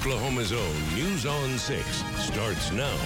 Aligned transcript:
Oklahoma's 0.00 0.50
own 0.50 0.94
News 0.94 1.26
on 1.26 1.58
6 1.58 1.86
starts 2.16 2.72
now. 2.72 2.96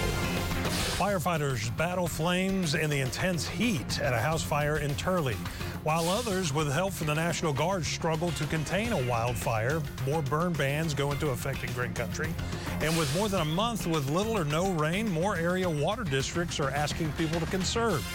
Firefighters 0.95 1.75
battle 1.75 2.07
flames 2.07 2.73
in 2.73 2.89
the 2.89 3.01
intense 3.01 3.45
heat 3.45 3.99
at 3.99 4.13
a 4.13 4.17
house 4.17 4.41
fire 4.41 4.77
in 4.77 4.95
Turley. 4.95 5.35
While 5.83 6.07
others, 6.07 6.53
with 6.53 6.71
help 6.71 6.93
from 6.93 7.07
the 7.07 7.13
National 7.13 7.51
Guard, 7.51 7.85
struggle 7.85 8.31
to 8.31 8.45
contain 8.45 8.93
a 8.93 9.03
wildfire, 9.09 9.81
more 10.07 10.21
burn 10.21 10.53
bans 10.53 10.93
go 10.93 11.11
into 11.11 11.31
effect 11.31 11.65
in 11.65 11.73
Green 11.73 11.93
Country. 11.93 12.33
And 12.79 12.97
with 12.97 13.13
more 13.13 13.27
than 13.27 13.41
a 13.41 13.45
month 13.45 13.85
with 13.87 14.09
little 14.09 14.37
or 14.37 14.45
no 14.45 14.71
rain, 14.71 15.11
more 15.11 15.35
area 15.35 15.69
water 15.69 16.05
districts 16.05 16.61
are 16.61 16.69
asking 16.69 17.11
people 17.17 17.41
to 17.41 17.45
conserve. 17.47 18.07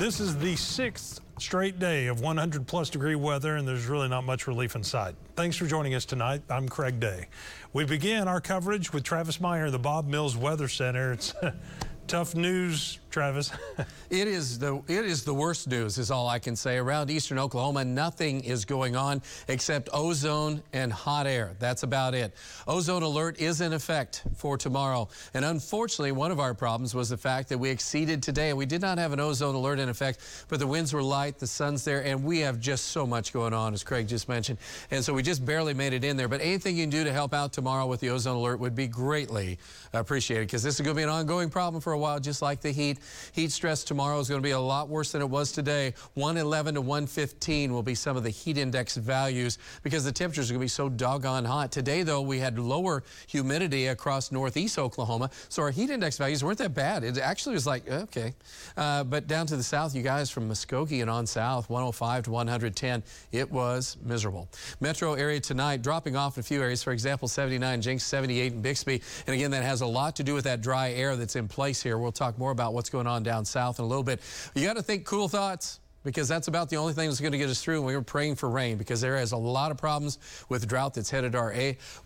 This 0.00 0.18
is 0.18 0.34
the 0.38 0.56
sixth 0.56 1.20
straight 1.38 1.78
day 1.78 2.06
of 2.06 2.22
100 2.22 2.66
plus 2.66 2.88
degree 2.88 3.16
weather, 3.16 3.56
and 3.56 3.68
there's 3.68 3.84
really 3.84 4.08
not 4.08 4.24
much 4.24 4.46
relief 4.46 4.74
in 4.74 4.82
sight. 4.82 5.14
Thanks 5.36 5.58
for 5.58 5.66
joining 5.66 5.94
us 5.94 6.06
tonight. 6.06 6.40
I'm 6.48 6.70
Craig 6.70 6.98
Day. 6.98 7.26
We 7.74 7.84
begin 7.84 8.26
our 8.26 8.40
coverage 8.40 8.94
with 8.94 9.02
Travis 9.02 9.42
Meyer, 9.42 9.68
the 9.68 9.78
Bob 9.78 10.08
Mills 10.08 10.38
Weather 10.38 10.68
Center. 10.68 11.18
Tough 12.10 12.34
news, 12.34 12.98
Travis. 13.08 13.52
it 14.10 14.26
is 14.26 14.58
the 14.58 14.82
it 14.88 15.04
is 15.04 15.22
the 15.22 15.32
worst 15.32 15.68
news, 15.68 15.96
is 15.96 16.10
all 16.10 16.26
I 16.26 16.40
can 16.40 16.56
say. 16.56 16.76
Around 16.76 17.08
eastern 17.08 17.38
Oklahoma, 17.38 17.84
nothing 17.84 18.42
is 18.42 18.64
going 18.64 18.96
on 18.96 19.22
except 19.46 19.88
ozone 19.92 20.60
and 20.72 20.92
hot 20.92 21.28
air. 21.28 21.54
That's 21.60 21.84
about 21.84 22.14
it. 22.14 22.34
Ozone 22.66 23.04
alert 23.04 23.40
is 23.40 23.60
in 23.60 23.72
effect 23.72 24.24
for 24.34 24.58
tomorrow. 24.58 25.08
And 25.34 25.44
unfortunately, 25.44 26.10
one 26.10 26.32
of 26.32 26.40
our 26.40 26.52
problems 26.52 26.96
was 26.96 27.10
the 27.10 27.16
fact 27.16 27.48
that 27.50 27.58
we 27.58 27.70
exceeded 27.70 28.24
today. 28.24 28.52
We 28.54 28.66
did 28.66 28.80
not 28.80 28.98
have 28.98 29.12
an 29.12 29.20
ozone 29.20 29.54
alert 29.54 29.78
in 29.78 29.88
effect, 29.88 30.46
but 30.48 30.58
the 30.58 30.66
winds 30.66 30.92
were 30.92 31.04
light, 31.04 31.38
the 31.38 31.46
sun's 31.46 31.84
there, 31.84 32.04
and 32.04 32.24
we 32.24 32.40
have 32.40 32.58
just 32.58 32.86
so 32.86 33.06
much 33.06 33.32
going 33.32 33.54
on, 33.54 33.72
as 33.72 33.84
Craig 33.84 34.08
just 34.08 34.28
mentioned. 34.28 34.58
And 34.90 35.04
so 35.04 35.14
we 35.14 35.22
just 35.22 35.46
barely 35.46 35.74
made 35.74 35.92
it 35.92 36.02
in 36.02 36.16
there. 36.16 36.26
But 36.26 36.40
anything 36.40 36.76
you 36.76 36.82
can 36.82 36.90
do 36.90 37.04
to 37.04 37.12
help 37.12 37.32
out 37.32 37.52
tomorrow 37.52 37.86
with 37.86 38.00
the 38.00 38.10
ozone 38.10 38.34
alert 38.34 38.58
would 38.58 38.74
be 38.74 38.88
greatly 38.88 39.60
appreciated 39.92 40.48
because 40.48 40.64
this 40.64 40.74
is 40.74 40.80
going 40.80 40.96
to 40.96 40.98
be 40.98 41.04
an 41.04 41.08
ongoing 41.08 41.50
problem 41.50 41.80
for 41.80 41.92
a 41.92 41.99
while, 42.00 42.18
just 42.18 42.42
like 42.42 42.60
the 42.60 42.72
heat. 42.72 42.98
Heat 43.32 43.52
stress 43.52 43.84
tomorrow 43.84 44.18
is 44.18 44.28
going 44.28 44.40
to 44.40 44.46
be 44.46 44.52
a 44.52 44.60
lot 44.60 44.88
worse 44.88 45.12
than 45.12 45.22
it 45.22 45.28
was 45.28 45.52
today. 45.52 45.94
111 46.14 46.74
to 46.74 46.80
115 46.80 47.72
will 47.72 47.82
be 47.82 47.94
some 47.94 48.16
of 48.16 48.22
the 48.22 48.30
heat 48.30 48.58
index 48.58 48.96
values 48.96 49.58
because 49.82 50.04
the 50.04 50.12
temperatures 50.12 50.50
are 50.50 50.54
going 50.54 50.60
to 50.60 50.64
be 50.64 50.68
so 50.68 50.88
doggone 50.88 51.44
hot. 51.44 51.70
Today, 51.70 52.02
though, 52.02 52.20
we 52.20 52.38
had 52.38 52.58
lower 52.58 53.02
humidity 53.26 53.86
across 53.86 54.32
northeast 54.32 54.78
Oklahoma, 54.78 55.30
so 55.48 55.62
our 55.62 55.70
heat 55.70 55.90
index 55.90 56.18
values 56.18 56.42
weren't 56.42 56.58
that 56.58 56.74
bad. 56.74 57.04
It 57.04 57.18
actually 57.18 57.54
was 57.54 57.66
like, 57.66 57.88
okay. 57.90 58.34
Uh, 58.76 59.04
but 59.04 59.26
down 59.26 59.46
to 59.46 59.56
the 59.56 59.62
south, 59.62 59.94
you 59.94 60.02
guys 60.02 60.30
from 60.30 60.48
Muskogee 60.48 61.00
and 61.00 61.10
on 61.10 61.26
south, 61.26 61.68
105 61.68 62.24
to 62.24 62.30
110, 62.30 63.02
it 63.32 63.50
was 63.50 63.96
miserable. 64.04 64.48
Metro 64.80 65.14
area 65.14 65.40
tonight 65.40 65.82
dropping 65.82 66.16
off 66.16 66.36
in 66.36 66.40
a 66.40 66.44
few 66.44 66.62
areas. 66.62 66.82
For 66.82 66.92
example, 66.92 67.28
79 67.28 67.80
Jenks, 67.80 68.04
78 68.04 68.52
in 68.52 68.62
Bixby. 68.62 69.02
And 69.26 69.34
again, 69.34 69.50
that 69.50 69.62
has 69.62 69.80
a 69.80 69.86
lot 69.86 70.16
to 70.16 70.22
do 70.22 70.34
with 70.34 70.44
that 70.44 70.60
dry 70.60 70.90
air 70.92 71.16
that's 71.16 71.36
in 71.36 71.48
place 71.48 71.82
here. 71.82 71.89
We'll 71.98 72.12
talk 72.12 72.38
more 72.38 72.50
about 72.50 72.74
what's 72.74 72.90
going 72.90 73.06
on 73.06 73.22
down 73.22 73.44
south 73.44 73.78
in 73.78 73.84
a 73.84 73.88
little 73.88 74.04
bit. 74.04 74.20
You 74.54 74.66
got 74.66 74.76
to 74.76 74.82
think 74.82 75.04
cool 75.04 75.28
thoughts 75.28 75.80
because 76.04 76.28
that's 76.28 76.48
about 76.48 76.70
the 76.70 76.76
only 76.76 76.92
thing 76.92 77.08
that's 77.08 77.20
going 77.20 77.32
to 77.32 77.38
get 77.38 77.50
us 77.50 77.62
through. 77.62 77.82
We 77.82 77.94
were 77.94 78.02
praying 78.02 78.36
for 78.36 78.48
rain 78.48 78.76
because 78.76 79.00
there 79.00 79.16
is 79.16 79.32
a 79.32 79.36
lot 79.36 79.70
of 79.70 79.76
problems 79.76 80.18
with 80.48 80.66
drought 80.66 80.94
that's 80.94 81.10
headed 81.10 81.34
our 81.34 81.54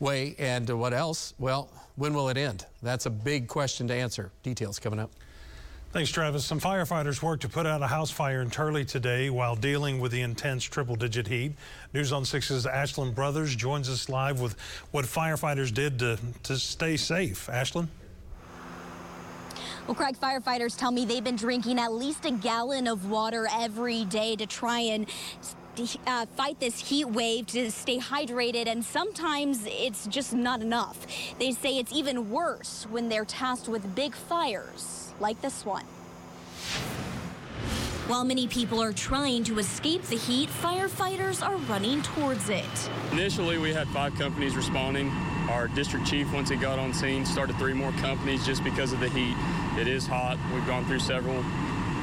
way. 0.00 0.34
And 0.38 0.68
what 0.68 0.92
else? 0.92 1.34
Well, 1.38 1.70
when 1.96 2.14
will 2.14 2.28
it 2.28 2.36
end? 2.36 2.66
That's 2.82 3.06
a 3.06 3.10
big 3.10 3.46
question 3.48 3.86
to 3.88 3.94
answer. 3.94 4.32
Details 4.42 4.78
coming 4.78 4.98
up. 4.98 5.10
Thanks, 5.92 6.10
Travis. 6.10 6.44
Some 6.44 6.58
firefighters 6.58 7.22
worked 7.22 7.42
to 7.42 7.48
put 7.48 7.66
out 7.66 7.80
a 7.80 7.86
house 7.86 8.10
fire 8.10 8.42
in 8.42 8.50
Turley 8.50 8.84
today 8.84 9.30
while 9.30 9.54
dealing 9.54 10.00
with 10.00 10.10
the 10.10 10.22
intense 10.22 10.64
triple 10.64 10.96
digit 10.96 11.28
heat. 11.28 11.52
News 11.92 12.10
on 12.10 12.24
6's 12.24 12.66
Ashland 12.66 13.14
Brothers 13.14 13.54
joins 13.54 13.88
us 13.88 14.08
live 14.08 14.40
with 14.40 14.58
what 14.90 15.04
firefighters 15.04 15.72
did 15.72 16.00
to, 16.00 16.18
to 16.42 16.56
stay 16.56 16.96
safe. 16.96 17.48
Ashland? 17.48 17.86
Well, 19.86 19.94
Craig, 19.94 20.16
firefighters 20.18 20.78
tell 20.78 20.90
me 20.90 21.04
they've 21.04 21.22
been 21.22 21.36
drinking 21.36 21.78
at 21.78 21.92
least 21.92 22.24
a 22.24 22.30
gallon 22.30 22.86
of 22.86 23.10
water 23.10 23.46
every 23.52 24.06
day 24.06 24.34
to 24.34 24.46
try 24.46 24.80
and 24.80 25.06
uh, 26.06 26.24
fight 26.36 26.58
this 26.58 26.88
heat 26.88 27.04
wave 27.04 27.48
to 27.48 27.70
stay 27.70 27.98
hydrated, 27.98 28.66
and 28.66 28.82
sometimes 28.82 29.66
it's 29.66 30.06
just 30.06 30.32
not 30.32 30.62
enough. 30.62 31.06
They 31.38 31.52
say 31.52 31.76
it's 31.76 31.92
even 31.92 32.30
worse 32.30 32.86
when 32.88 33.10
they're 33.10 33.26
tasked 33.26 33.68
with 33.68 33.94
big 33.94 34.14
fires 34.14 35.12
like 35.20 35.42
this 35.42 35.66
one. 35.66 35.84
While 38.06 38.24
many 38.24 38.46
people 38.46 38.82
are 38.82 38.92
trying 38.92 39.44
to 39.44 39.58
escape 39.58 40.02
the 40.02 40.16
heat, 40.16 40.50
firefighters 40.50 41.42
are 41.42 41.56
running 41.56 42.02
towards 42.02 42.50
it. 42.50 42.90
Initially, 43.12 43.56
we 43.56 43.72
had 43.72 43.88
five 43.88 44.14
companies 44.16 44.54
responding. 44.56 45.08
Our 45.48 45.68
district 45.68 46.06
chief, 46.06 46.30
once 46.30 46.50
he 46.50 46.56
got 46.56 46.78
on 46.78 46.92
scene, 46.92 47.24
started 47.24 47.56
three 47.56 47.72
more 47.72 47.92
companies 47.92 48.44
just 48.44 48.62
because 48.62 48.92
of 48.92 49.00
the 49.00 49.08
heat. 49.08 49.34
It 49.80 49.88
is 49.88 50.06
hot. 50.06 50.36
We've 50.52 50.66
gone 50.66 50.84
through 50.84 50.98
several 50.98 51.42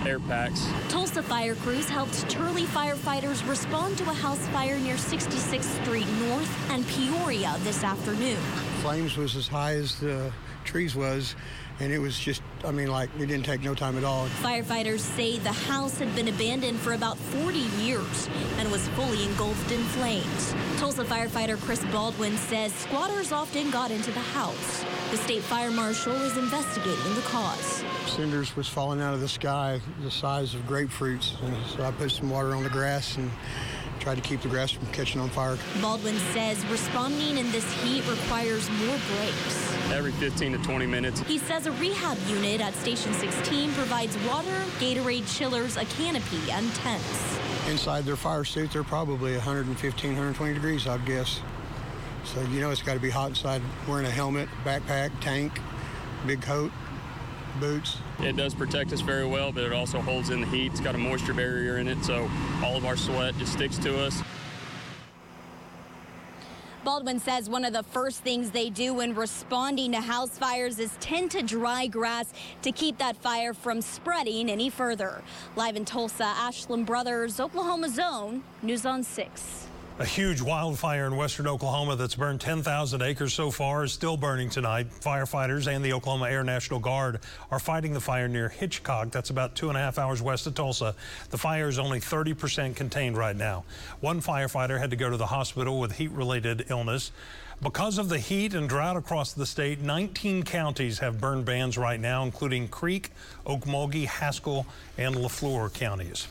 air 0.03 0.19
packs. 0.21 0.67
Tulsa 0.89 1.21
fire 1.21 1.53
crews 1.53 1.87
helped 1.87 2.27
Turley 2.27 2.63
firefighters 2.63 3.47
respond 3.47 3.99
to 3.99 4.09
a 4.09 4.13
house 4.13 4.47
fire 4.47 4.79
near 4.79 4.95
66th 4.95 5.83
Street 5.83 6.07
North 6.27 6.71
and 6.71 6.83
Peoria 6.87 7.57
this 7.59 7.83
afternoon. 7.83 8.39
Flames 8.81 9.17
was 9.17 9.35
as 9.35 9.47
high 9.47 9.75
as 9.75 9.99
the 9.99 10.31
trees 10.63 10.95
was 10.95 11.35
and 11.81 11.91
it 11.91 11.97
was 11.97 12.17
just, 12.19 12.43
I 12.63 12.69
mean, 12.69 12.89
like, 12.89 13.09
it 13.17 13.25
didn't 13.25 13.43
take 13.43 13.63
no 13.63 13.73
time 13.73 13.97
at 13.97 14.03
all. 14.03 14.27
Firefighters 14.43 14.99
say 14.99 15.39
the 15.39 15.51
house 15.51 15.97
had 15.97 16.13
been 16.15 16.27
abandoned 16.27 16.79
for 16.79 16.93
about 16.93 17.17
40 17.17 17.57
years 17.81 18.29
and 18.59 18.71
was 18.71 18.87
fully 18.89 19.23
engulfed 19.23 19.71
in 19.71 19.81
flames. 19.85 20.53
Tulsa 20.77 21.03
firefighter 21.03 21.59
Chris 21.59 21.83
Baldwin 21.85 22.37
says 22.37 22.71
squatters 22.73 23.31
often 23.31 23.71
got 23.71 23.89
into 23.89 24.11
the 24.11 24.19
house. 24.19 24.85
The 25.09 25.17
state 25.17 25.41
fire 25.41 25.71
marshal 25.71 26.13
is 26.13 26.37
investigating 26.37 27.15
the 27.15 27.21
cause. 27.21 27.83
Cinders 28.05 28.55
was 28.55 28.67
falling 28.67 29.01
out 29.01 29.15
of 29.15 29.19
the 29.19 29.27
sky 29.27 29.81
the 30.03 30.11
size 30.11 30.53
of 30.53 30.61
grapefruits, 30.67 31.41
and 31.41 31.55
so 31.65 31.83
I 31.83 31.91
put 31.91 32.11
some 32.11 32.29
water 32.29 32.53
on 32.53 32.61
the 32.61 32.69
grass 32.69 33.17
and 33.17 33.31
tried 34.01 34.15
to 34.15 34.21
keep 34.21 34.41
the 34.41 34.49
grass 34.49 34.71
from 34.71 34.87
catching 34.87 35.21
on 35.21 35.29
fire. 35.29 35.57
Baldwin 35.79 36.17
says 36.33 36.65
responding 36.65 37.37
in 37.37 37.51
this 37.51 37.71
heat 37.83 38.05
requires 38.09 38.69
more 38.71 38.97
breaks. 39.15 39.91
Every 39.91 40.11
15 40.13 40.53
to 40.53 40.57
20 40.57 40.85
minutes. 40.87 41.19
He 41.21 41.37
says 41.37 41.67
a 41.67 41.71
rehab 41.73 42.17
unit 42.27 42.61
at 42.61 42.73
Station 42.73 43.13
16 43.13 43.71
provides 43.73 44.17
water, 44.27 44.65
Gatorade 44.79 45.31
chillers, 45.37 45.77
a 45.77 45.85
canopy, 45.85 46.51
and 46.51 46.73
tents. 46.75 47.39
Inside 47.69 48.05
their 48.05 48.15
fire 48.15 48.43
suit, 48.43 48.71
they're 48.71 48.83
probably 48.83 49.33
115, 49.33 50.09
120 50.09 50.53
degrees, 50.55 50.87
I'd 50.87 51.05
guess. 51.05 51.39
So 52.23 52.41
you 52.41 52.59
know 52.59 52.71
it's 52.71 52.81
got 52.81 52.95
to 52.95 52.99
be 52.99 53.09
hot 53.09 53.29
inside, 53.29 53.61
wearing 53.87 54.05
a 54.05 54.11
helmet, 54.11 54.49
backpack, 54.63 55.11
tank, 55.21 55.59
big 56.25 56.41
coat 56.41 56.71
boots. 57.59 57.97
It 58.19 58.35
does 58.35 58.53
protect 58.53 58.93
us 58.93 59.01
very 59.01 59.25
well, 59.25 59.51
but 59.51 59.63
it 59.63 59.73
also 59.73 59.99
holds 59.99 60.29
in 60.29 60.41
the 60.41 60.47
heat. 60.47 60.71
It's 60.71 60.81
got 60.81 60.95
a 60.95 60.97
moisture 60.97 61.33
barrier 61.33 61.77
in 61.77 61.87
it, 61.87 62.03
so 62.03 62.29
all 62.63 62.75
of 62.77 62.85
our 62.85 62.97
sweat 62.97 63.37
just 63.37 63.53
sticks 63.53 63.77
to 63.79 63.99
us. 63.99 64.21
Baldwin 66.83 67.19
says 67.19 67.47
one 67.47 67.63
of 67.63 67.73
the 67.73 67.83
first 67.83 68.23
things 68.23 68.49
they 68.49 68.71
do 68.71 68.95
when 68.95 69.13
responding 69.13 69.91
to 69.91 70.01
house 70.01 70.37
fires 70.37 70.79
is 70.79 70.91
tend 70.99 71.29
to 71.31 71.43
dry 71.43 71.85
grass 71.85 72.33
to 72.63 72.71
keep 72.71 72.97
that 72.97 73.15
fire 73.17 73.53
from 73.53 73.81
spreading 73.81 74.49
any 74.49 74.69
further. 74.71 75.21
Live 75.55 75.75
in 75.75 75.85
Tulsa, 75.85 76.23
Ashland 76.23 76.87
Brothers, 76.87 77.39
Oklahoma's 77.39 77.99
Own, 77.99 78.43
News 78.63 78.87
on 78.87 79.03
6. 79.03 79.67
A 80.01 80.03
huge 80.03 80.41
wildfire 80.41 81.05
in 81.05 81.15
western 81.15 81.45
Oklahoma 81.45 81.95
that's 81.95 82.15
burned 82.15 82.41
10,000 82.41 83.03
acres 83.03 83.35
so 83.35 83.51
far 83.51 83.83
is 83.83 83.93
still 83.93 84.17
burning 84.17 84.49
tonight. 84.49 84.87
Firefighters 84.99 85.67
and 85.67 85.85
the 85.85 85.93
Oklahoma 85.93 86.27
Air 86.27 86.43
National 86.43 86.79
Guard 86.79 87.19
are 87.51 87.59
fighting 87.59 87.93
the 87.93 87.99
fire 87.99 88.27
near 88.27 88.49
Hitchcock. 88.49 89.11
That's 89.11 89.29
about 89.29 89.53
two 89.53 89.69
and 89.69 89.77
a 89.77 89.79
half 89.79 89.99
hours 89.99 90.19
west 90.19 90.47
of 90.47 90.55
Tulsa. 90.55 90.95
The 91.29 91.37
fire 91.37 91.69
is 91.69 91.77
only 91.77 91.99
30% 91.99 92.75
contained 92.75 93.15
right 93.15 93.35
now. 93.35 93.63
One 93.99 94.21
firefighter 94.21 94.79
had 94.79 94.89
to 94.89 94.95
go 94.95 95.11
to 95.11 95.17
the 95.17 95.27
hospital 95.27 95.79
with 95.79 95.91
heat-related 95.91 96.65
illness. 96.71 97.11
Because 97.63 97.99
of 97.99 98.09
the 98.09 98.17
heat 98.17 98.55
and 98.55 98.67
drought 98.67 98.97
across 98.97 99.33
the 99.33 99.45
state, 99.45 99.81
19 99.81 100.41
counties 100.41 100.97
have 100.97 101.21
burn 101.21 101.43
bans 101.43 101.77
right 101.77 101.99
now, 101.99 102.23
including 102.23 102.67
Creek, 102.67 103.11
Okmulgee, 103.45 104.07
Haskell, 104.07 104.65
and 104.97 105.15
Le 105.15 105.29
Flore 105.29 105.69
counties. 105.69 106.27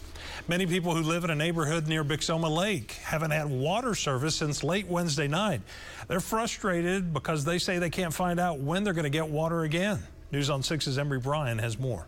Many 0.49 0.67
people 0.67 0.93
who 0.93 1.03
live 1.05 1.23
in 1.23 1.31
a 1.31 1.37
neighborhood 1.37 1.87
near 1.87 2.03
Bixhoma 2.03 2.51
Lake 2.51 2.93
haven't 3.05 3.31
had 3.31 3.49
water 3.49 3.95
service 3.95 4.35
since 4.35 4.65
late 4.65 4.89
Wednesday 4.89 5.29
night. 5.29 5.61
They're 6.09 6.19
frustrated 6.19 7.15
because 7.15 7.45
they 7.45 7.59
say 7.59 7.79
they 7.79 7.91
can't 7.91 8.13
find 8.13 8.41
out 8.41 8.59
when 8.59 8.83
they're 8.83 8.93
going 8.93 9.05
to 9.05 9.11
get 9.11 9.29
water 9.29 9.63
again. 9.63 10.03
News 10.33 10.51
on 10.51 10.63
6's 10.63 10.99
Emory 10.99 11.21
Bryan 11.21 11.59
has 11.59 11.79
more. 11.79 12.07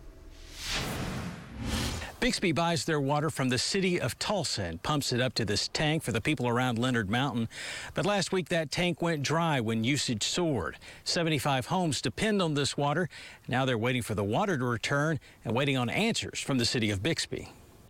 Bixby 2.23 2.53
buys 2.53 2.85
their 2.85 3.01
water 3.01 3.29
from 3.29 3.49
the 3.49 3.57
city 3.57 3.99
of 3.99 4.17
Tulsa 4.17 4.63
and 4.63 4.81
pumps 4.81 5.11
it 5.11 5.19
up 5.19 5.33
to 5.33 5.43
this 5.43 5.67
tank 5.67 6.03
for 6.03 6.13
the 6.13 6.21
people 6.21 6.47
around 6.47 6.79
Leonard 6.79 7.09
Mountain. 7.09 7.49
But 7.95 8.05
last 8.05 8.31
week 8.31 8.47
that 8.47 8.71
tank 8.71 9.01
went 9.01 9.23
dry 9.23 9.59
when 9.59 9.83
usage 9.83 10.23
soared. 10.23 10.77
75 11.03 11.65
homes 11.65 12.01
depend 12.01 12.41
on 12.41 12.53
this 12.53 12.77
water. 12.77 13.09
Now 13.49 13.65
they're 13.65 13.77
waiting 13.77 14.03
for 14.03 14.15
the 14.15 14.23
water 14.23 14.57
to 14.57 14.63
return 14.63 15.19
and 15.43 15.53
waiting 15.53 15.75
on 15.75 15.89
answers 15.89 16.39
from 16.39 16.59
the 16.59 16.63
city 16.63 16.91
of 16.91 17.03
Bixby. 17.03 17.49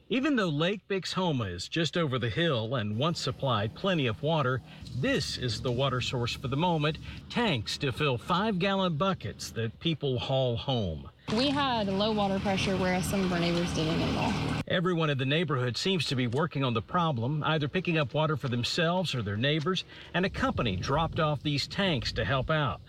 Even 0.10 0.36
though 0.36 0.50
Lake 0.50 0.82
Bixhoma 0.88 1.54
is 1.54 1.68
just 1.68 1.96
over 1.96 2.18
the 2.18 2.32
hill 2.32 2.74
and 2.74 2.98
once 2.98 3.20
supplied 3.20 3.76
plenty 3.76 4.08
of 4.08 4.24
water, 4.24 4.64
this 4.98 5.38
is 5.38 5.62
the 5.62 5.72
water 5.72 6.02
source 6.02 6.34
for 6.34 6.48
the 6.48 6.58
moment 6.58 6.98
tanks 7.30 7.78
to 7.78 7.92
fill 7.92 8.18
five 8.18 8.58
gallon 8.58 8.98
buckets 8.98 9.52
that 9.52 9.80
people 9.80 10.18
haul 10.18 10.58
home. 10.58 11.08
We 11.32 11.50
had 11.50 11.88
low 11.88 12.12
water 12.12 12.40
pressure, 12.40 12.76
whereas 12.78 13.06
some 13.06 13.22
of 13.24 13.32
our 13.32 13.40
neighbors 13.40 13.74
didn't 13.74 14.02
at 14.02 14.18
all. 14.18 14.34
Everyone 14.68 15.10
in 15.10 15.18
the 15.18 15.26
neighborhood 15.26 15.78
seems 15.78 16.06
to 16.08 16.16
be 16.16 16.28
working 16.28 16.64
on 16.64 16.74
the 16.74 16.82
problem, 16.82 17.44
either 17.44 17.68
picking 17.68 17.98
up 17.98 18.14
water 18.14 18.38
for 18.38 18.50
themselves 18.50 19.16
or 19.16 19.22
their 19.24 19.38
neighbors, 19.38 19.84
and 20.14 20.26
a 20.26 20.30
company 20.30 20.76
dropped 20.76 21.20
off 21.20 21.42
these 21.42 21.66
tanks 21.66 22.12
to 22.14 22.26
help 22.26 22.52
out. 22.52 22.82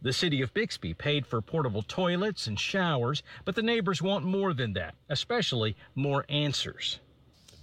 The 0.00 0.12
city 0.12 0.42
of 0.42 0.52
Bixby 0.52 0.94
paid 0.94 1.26
for 1.26 1.40
portable 1.40 1.82
toilets 1.82 2.48
and 2.48 2.58
showers, 2.58 3.22
but 3.44 3.54
the 3.54 3.62
neighbors 3.62 4.02
want 4.02 4.24
more 4.24 4.52
than 4.52 4.72
that, 4.72 4.96
especially 5.08 5.76
more 5.94 6.24
answers. 6.28 6.98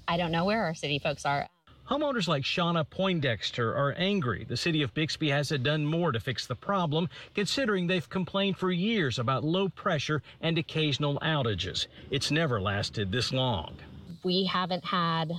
I 0.07 0.15
don't 0.15 0.31
know 0.31 0.45
where 0.45 0.63
our 0.63 0.73
city 0.73 0.99
folks 0.99 1.25
are. 1.25 1.49
Homeowners 1.89 2.27
like 2.27 2.43
Shauna 2.43 2.87
Poindexter 2.87 3.75
are 3.75 3.93
angry. 3.93 4.45
The 4.47 4.55
city 4.55 4.83
of 4.83 4.93
Bixby 4.93 5.31
hasn't 5.31 5.63
done 5.63 5.87
more 5.87 6.11
to 6.11 6.19
fix 6.19 6.45
the 6.45 6.53
problem, 6.53 7.09
considering 7.33 7.87
they've 7.87 8.07
complained 8.07 8.57
for 8.57 8.71
years 8.71 9.17
about 9.17 9.43
low 9.43 9.69
pressure 9.69 10.21
and 10.39 10.59
occasional 10.59 11.17
outages. 11.21 11.87
It's 12.11 12.29
never 12.29 12.61
lasted 12.61 13.11
this 13.11 13.33
long. 13.33 13.75
We 14.23 14.45
haven't 14.45 14.85
had 14.85 15.33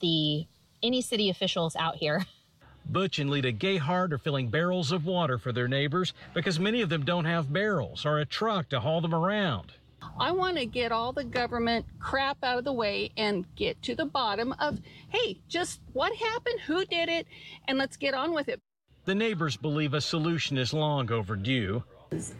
the 0.00 0.46
any 0.82 1.02
city 1.02 1.28
officials 1.28 1.76
out 1.76 1.96
here. 1.96 2.24
Butch 2.86 3.18
and 3.18 3.28
Lita 3.28 3.52
Gayhart 3.52 4.12
are 4.12 4.18
filling 4.18 4.48
barrels 4.48 4.92
of 4.92 5.04
water 5.04 5.36
for 5.36 5.52
their 5.52 5.68
neighbors 5.68 6.14
because 6.32 6.58
many 6.58 6.80
of 6.80 6.88
them 6.88 7.04
don't 7.04 7.26
have 7.26 7.52
barrels 7.52 8.06
or 8.06 8.18
a 8.18 8.24
truck 8.24 8.70
to 8.70 8.80
haul 8.80 9.02
them 9.02 9.14
around. 9.14 9.74
I 10.18 10.32
want 10.32 10.56
to 10.58 10.66
get 10.66 10.92
all 10.92 11.12
the 11.12 11.24
government 11.24 11.86
crap 11.98 12.38
out 12.42 12.58
of 12.58 12.64
the 12.64 12.72
way 12.72 13.10
and 13.16 13.46
get 13.56 13.80
to 13.82 13.94
the 13.94 14.04
bottom 14.04 14.52
of, 14.58 14.80
hey, 15.08 15.40
just 15.48 15.80
what 15.92 16.14
happened, 16.14 16.60
who 16.66 16.84
did 16.84 17.08
it, 17.08 17.26
and 17.66 17.78
let's 17.78 17.96
get 17.96 18.14
on 18.14 18.32
with 18.32 18.48
it. 18.48 18.60
The 19.04 19.14
neighbors 19.14 19.56
believe 19.56 19.94
a 19.94 20.00
solution 20.00 20.58
is 20.58 20.72
long 20.72 21.10
overdue. 21.10 21.82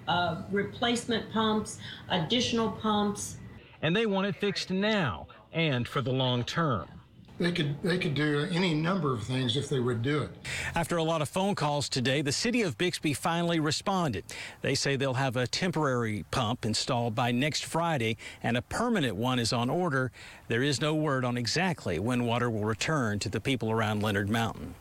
Uh, 0.07 0.43
replacement 0.51 1.33
pumps, 1.33 1.79
additional 2.09 2.71
pumps. 2.71 3.37
And 3.83 3.97
they 3.97 4.07
want 4.07 4.27
it 4.27 4.37
fixed 4.37 4.71
now 4.71 5.29
and 5.53 5.89
for 5.89 6.03
the 6.03 6.13
long 6.13 6.45
term. 6.45 7.00
They 7.41 7.53
could 7.53 7.83
they 7.83 7.97
could 7.97 8.15
do 8.15 8.47
any 8.53 8.75
number 8.75 9.15
of 9.15 9.23
things 9.23 9.57
if 9.57 9.71
they 9.71 9.81
would 9.81 10.03
do 10.03 10.25
it. 10.25 10.31
After 10.75 10.99
a 10.99 11.03
lot 11.03 11.23
of 11.23 11.29
phone 11.31 11.55
calls 11.55 11.89
today, 11.89 12.21
the 12.21 12.33
city 12.33 12.61
of 12.61 12.77
Bixby 12.77 13.15
finally 13.15 13.59
responded. 13.59 14.25
They 14.61 14.75
say 14.75 14.95
they'll 14.95 15.15
have 15.15 15.37
a 15.37 15.47
temporary 15.47 16.27
pump 16.31 16.67
installed 16.67 17.15
by 17.15 17.33
next 17.33 17.65
Friday 17.65 18.19
and 18.43 18.59
a 18.59 18.63
permanent 18.63 19.17
one 19.17 19.39
is 19.39 19.55
on 19.55 19.71
order. 19.71 20.13
There 20.49 20.63
is 20.63 20.83
no 20.83 20.95
word 20.95 21.25
on 21.25 21.39
exactly 21.39 21.99
when 21.99 22.27
water 22.27 22.51
will 22.51 22.65
return 22.65 23.19
to 23.21 23.31
the 23.31 23.41
people 23.41 23.71
around 23.71 24.03
Leonard 24.03 24.29
Mountain. 24.29 24.75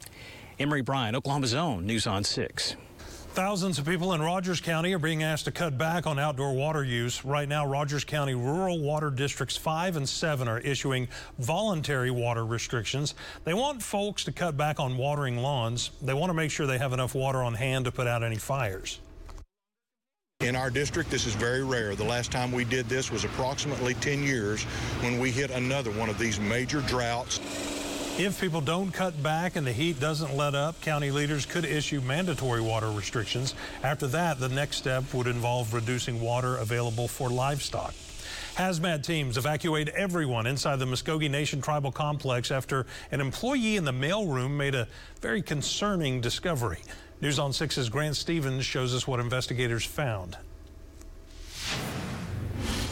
Emory 0.60 0.82
Bryan, 0.82 1.16
Oklahoma's 1.16 1.54
own 1.54 1.86
News 1.86 2.06
on 2.06 2.26
6. 2.26 2.76
Thousands 3.34 3.78
of 3.78 3.86
people 3.86 4.14
in 4.14 4.22
Rogers 4.24 4.60
County 4.60 4.92
are 4.94 5.00
being 5.00 5.22
asked 5.22 5.46
to 5.46 5.52
cut 5.52 5.78
back 5.78 6.08
on 6.08 6.18
outdoor 6.18 6.54
water 6.54 6.84
use. 6.84 7.24
Right 7.24 7.48
now, 7.48 7.66
Rogers 7.66 8.04
County 8.04 8.34
rural 8.34 8.80
water 8.80 9.12
districts 9.12 9.56
5 9.56 9.98
and 9.98 10.10
7 10.10 10.48
are 10.48 10.60
issuing 10.60 11.08
voluntary 11.38 12.10
water 12.10 12.44
restrictions. 12.44 13.14
They 13.44 13.54
want 13.54 13.84
folks 13.84 14.24
to 14.24 14.32
cut 14.32 14.58
back 14.58 14.80
on 14.80 14.98
watering 14.98 15.38
lawns. 15.38 15.92
They 16.02 16.16
want 16.16 16.32
to 16.32 16.34
make 16.34 16.50
sure 16.50 16.66
they 16.66 16.80
have 16.80 16.92
enough 16.92 17.14
water 17.14 17.44
on 17.44 17.54
hand 17.54 17.86
to 17.86 17.92
put 17.92 18.08
out 18.08 18.24
any 18.24 18.38
fires. 18.38 19.00
In 20.42 20.56
our 20.56 20.72
district, 20.72 21.12
this 21.12 21.28
is 21.28 21.36
very 21.36 21.64
rare. 21.64 21.96
The 21.96 22.04
last 22.04 22.32
time 22.32 22.52
we 22.52 22.66
did 22.66 22.90
this 22.90 23.12
was 23.12 23.26
approximately 23.26 23.94
10 23.96 24.24
years 24.24 24.64
when 25.02 25.20
we 25.20 25.30
hit 25.30 25.52
another 25.52 25.92
one 25.92 26.10
of 26.10 26.18
these 26.18 26.40
major 26.40 26.82
droughts. 26.82 27.40
If 28.20 28.42
people 28.42 28.60
don't 28.60 28.92
cut 28.92 29.24
back 29.24 29.56
and 29.56 29.66
the 29.66 29.72
heat 29.72 29.98
doesn't 30.02 30.36
let 30.36 30.54
up, 30.54 30.82
county 30.82 31.10
leaders 31.10 31.46
could 31.46 31.64
issue 31.64 32.02
mandatory 32.02 32.60
water 32.60 32.92
restrictions. 32.92 33.56
After 33.82 34.08
that, 34.08 34.42
the 34.42 34.50
next 34.50 34.76
step 34.76 35.14
would 35.14 35.26
involve 35.26 35.74
reducing 35.74 36.20
water 36.20 36.58
available 36.58 37.08
for 37.08 37.30
livestock. 37.30 37.94
Hazmat 38.58 39.06
teams 39.06 39.38
evacuate 39.38 39.88
everyone 39.88 40.48
inside 40.48 40.80
the 40.80 40.86
Muscogee 40.86 41.30
Nation 41.30 41.62
tribal 41.62 41.94
complex 41.94 42.52
after 42.52 42.86
an 43.14 43.22
employee 43.22 43.78
in 43.78 43.86
the 43.86 43.94
mailroom 43.94 44.58
made 44.58 44.76
a 44.76 44.90
very 45.22 45.42
concerning 45.42 46.20
discovery. 46.20 46.80
News 47.22 47.40
on 47.40 47.52
6's 47.52 47.88
Grant 47.88 48.18
Stevens 48.18 48.66
shows 48.66 48.94
us 48.94 49.08
what 49.08 49.22
investigators 49.22 49.86
found. 49.86 50.36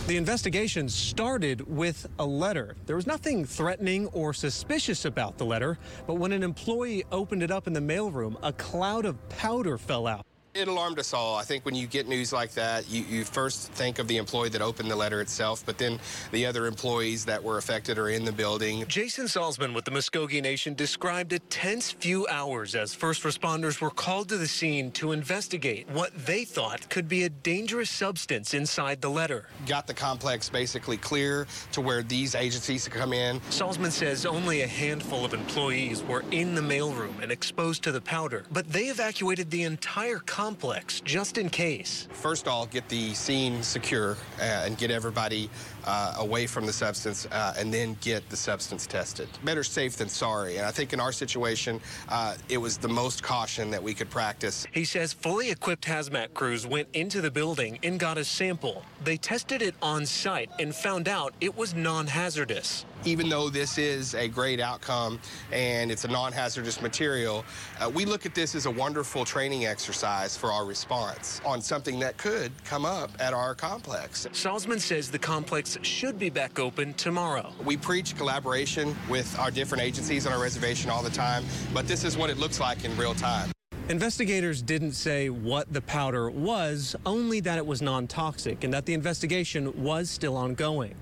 The 0.07 0.15
investigation 0.15 0.88
started 0.88 1.68
with 1.68 2.07
a 2.18 2.25
letter. 2.25 2.77
There 2.86 2.95
was 2.95 3.07
nothing 3.07 3.44
threatening 3.44 4.07
or 4.13 4.33
suspicious 4.33 5.04
about 5.04 5.38
the 5.38 5.44
letter, 5.44 5.77
but 6.07 6.13
when 6.13 6.31
an 6.31 6.44
employee 6.44 7.04
opened 7.12 7.44
it 7.44 7.51
up 7.51 7.68
in 7.68 7.74
the 7.74 7.81
mailroom, 7.81 8.38
a 8.42 8.54
cloud 8.54 9.04
of 9.04 9.18
powder 9.27 9.77
fell 9.77 10.07
out. 10.07 10.26
It 10.57 10.68
alarmed 10.68 10.98
us 10.98 11.13
all. 11.13 11.36
I 11.36 11.44
think 11.44 11.65
when 11.65 11.75
you 11.75 11.86
get 11.86 12.07
news 12.07 12.33
like 12.33 12.51
that, 12.54 12.89
you, 12.89 13.04
you 13.04 13.25
first 13.25 13.71
think 13.74 14.00
of 14.00 14.07
the 14.07 14.18
employee 14.18 14.50
that 14.50 14.62
opened 14.63 14.89
the 14.89 14.95
letter 14.95 15.21
itself, 15.21 15.63
but 15.63 15.77
then 15.77 16.00
the 16.31 16.48
other 16.48 16.65
employees 16.65 17.25
that 17.25 17.44
were 17.44 17.59
affected 17.59 18.00
are 18.00 18.09
in 18.09 18.25
the 18.25 18.31
building. 18.31 18.83
Jason 18.88 19.25
Salzman 19.25 19.75
with 19.75 19.86
the 19.86 19.92
Muscogee 19.92 20.42
Nation 20.42 20.74
described 20.74 21.31
a 21.33 21.38
tense 21.38 21.92
few 21.92 22.25
hours 22.25 22.74
as 22.74 22.95
first 22.95 23.21
responders 23.21 23.80
were 23.80 23.92
called 23.92 24.30
to 24.30 24.38
the 24.38 24.48
scene 24.48 24.89
to 24.94 25.12
investigate 25.12 25.88
what 25.92 26.12
they 26.25 26.44
thought 26.44 26.89
could 26.89 27.07
be 27.07 27.25
a 27.25 27.30
dangerous 27.30 27.92
substance 27.92 28.56
inside 28.56 29.00
the 29.00 29.12
letter. 29.12 29.50
Got 29.68 29.86
the 29.86 29.94
complex 29.94 30.50
basically 30.50 30.98
clear 30.98 31.45
to 31.74 31.81
where 31.81 32.01
these 32.01 32.33
agencies 32.33 32.88
could 32.88 33.00
come 33.00 33.13
in. 33.13 33.39
Salzman 33.51 33.92
says 33.92 34.25
only 34.25 34.63
a 34.63 34.68
handful 34.68 35.24
of 35.24 35.36
employees 35.36 36.01
were 36.01 36.25
in 36.31 36.56
the 36.56 36.62
mailroom 36.62 37.21
and 37.21 37.31
exposed 37.31 37.83
to 37.83 37.92
the 37.92 38.01
powder, 38.01 38.44
but 38.51 38.68
they 38.74 38.86
evacuated 38.86 39.51
the 39.51 39.62
entire 39.62 40.18
complex 40.18 40.47
complex 40.48 41.02
just 41.02 41.38
in 41.38 41.50
case? 41.50 42.08
First, 42.14 42.48
I'll 42.48 42.68
get 42.68 42.88
the 42.88 43.14
scene 43.14 43.62
secure 43.62 44.12
uh, 44.40 44.66
and 44.66 44.78
get 44.78 44.92
everybody 44.92 45.50
uh, 45.86 46.16
away 46.20 46.48
from 46.48 46.66
the 46.66 46.72
substance 46.72 47.28
uh, 47.34 47.54
and 47.58 47.74
then 47.74 47.98
get 48.00 48.30
the 48.30 48.38
substance 48.38 48.88
tested. 48.88 49.28
Better 49.44 49.64
safe 49.64 49.98
than 49.98 50.08
sorry. 50.08 50.56
And 50.56 50.66
I 50.66 50.72
think 50.72 50.94
in 50.94 51.02
our 51.02 51.12
situation, 51.12 51.82
uh, 52.08 52.36
it 52.48 52.60
was 52.60 52.78
the 52.78 52.88
most 52.88 53.24
caution 53.24 53.70
that 53.72 53.84
we 53.84 53.94
could 53.94 54.10
practice. 54.10 54.66
He 54.72 54.86
says 54.86 55.12
fully 55.12 55.52
equipped 55.52 55.84
hazmat 55.84 56.34
crews 56.34 56.66
went 56.66 56.88
into 56.94 57.20
the 57.20 57.32
building 57.32 57.78
and 57.84 58.00
got 58.00 58.18
a 58.18 58.24
sample. 58.24 58.84
They 59.04 59.18
tested 59.18 59.62
it 59.62 59.76
on 59.82 60.06
site 60.06 60.50
and 60.60 60.74
found 60.74 61.10
out 61.10 61.34
it 61.42 61.58
was 61.58 61.76
non-hazardous 61.76 62.86
even 63.07 63.30
though 63.30 63.50
this 63.50 63.77
is 63.77 64.13
a 64.15 64.27
great 64.27 64.59
outcome 64.59 65.19
and 65.54 65.92
it's 65.92 66.04
a 66.04 66.07
non-hazardous 66.09 66.81
material, 66.81 67.45
uh, 67.80 67.89
we 67.89 68.04
look 68.04 68.25
at 68.25 68.36
this 68.36 68.54
as 68.54 68.65
a 68.65 68.71
wonderful 68.71 69.24
training 69.24 69.65
exercise 69.65 70.36
for 70.36 70.51
our 70.51 70.65
response 70.65 71.39
on 71.46 71.62
something 71.62 72.00
that 72.00 72.17
could 72.17 72.51
come 72.65 72.86
up 72.86 73.10
at 73.20 73.34
our 73.34 73.55
complex. 73.55 74.27
Salzman 74.34 74.79
says 74.79 75.10
the 75.10 75.20
complex 75.20 75.77
should 75.84 76.20
be 76.20 76.29
back 76.29 76.60
open 76.60 76.93
tomorrow. 76.96 77.53
We 77.63 77.77
preach 77.77 78.17
collaboration 78.17 78.93
with 79.10 79.39
our 79.39 79.51
different 79.51 79.84
agencies 79.84 80.27
on 80.27 80.34
our 80.34 80.41
reservation 80.41 80.89
all 80.89 81.01
the 81.01 81.10
time, 81.10 81.46
but 81.74 81.88
this 81.88 82.03
is 82.03 82.17
what 82.17 82.29
it 82.29 82.38
looks 82.38 82.60
like 82.60 82.84
in 82.84 82.96
real 82.98 83.15
time. 83.15 83.51
Investigators 83.89 84.62
didn't 84.62 84.91
say 84.91 85.29
what 85.29 85.72
the 85.72 85.79
powder 85.79 86.29
was, 86.29 86.93
only 87.05 87.39
that 87.39 87.58
it 87.58 87.65
was 87.65 87.82
non-toxic 87.82 88.65
and 88.65 88.74
that 88.74 88.86
the 88.86 88.93
investigation 88.93 89.82
was 89.82 90.10
still 90.10 90.36
ongoing. 90.36 90.93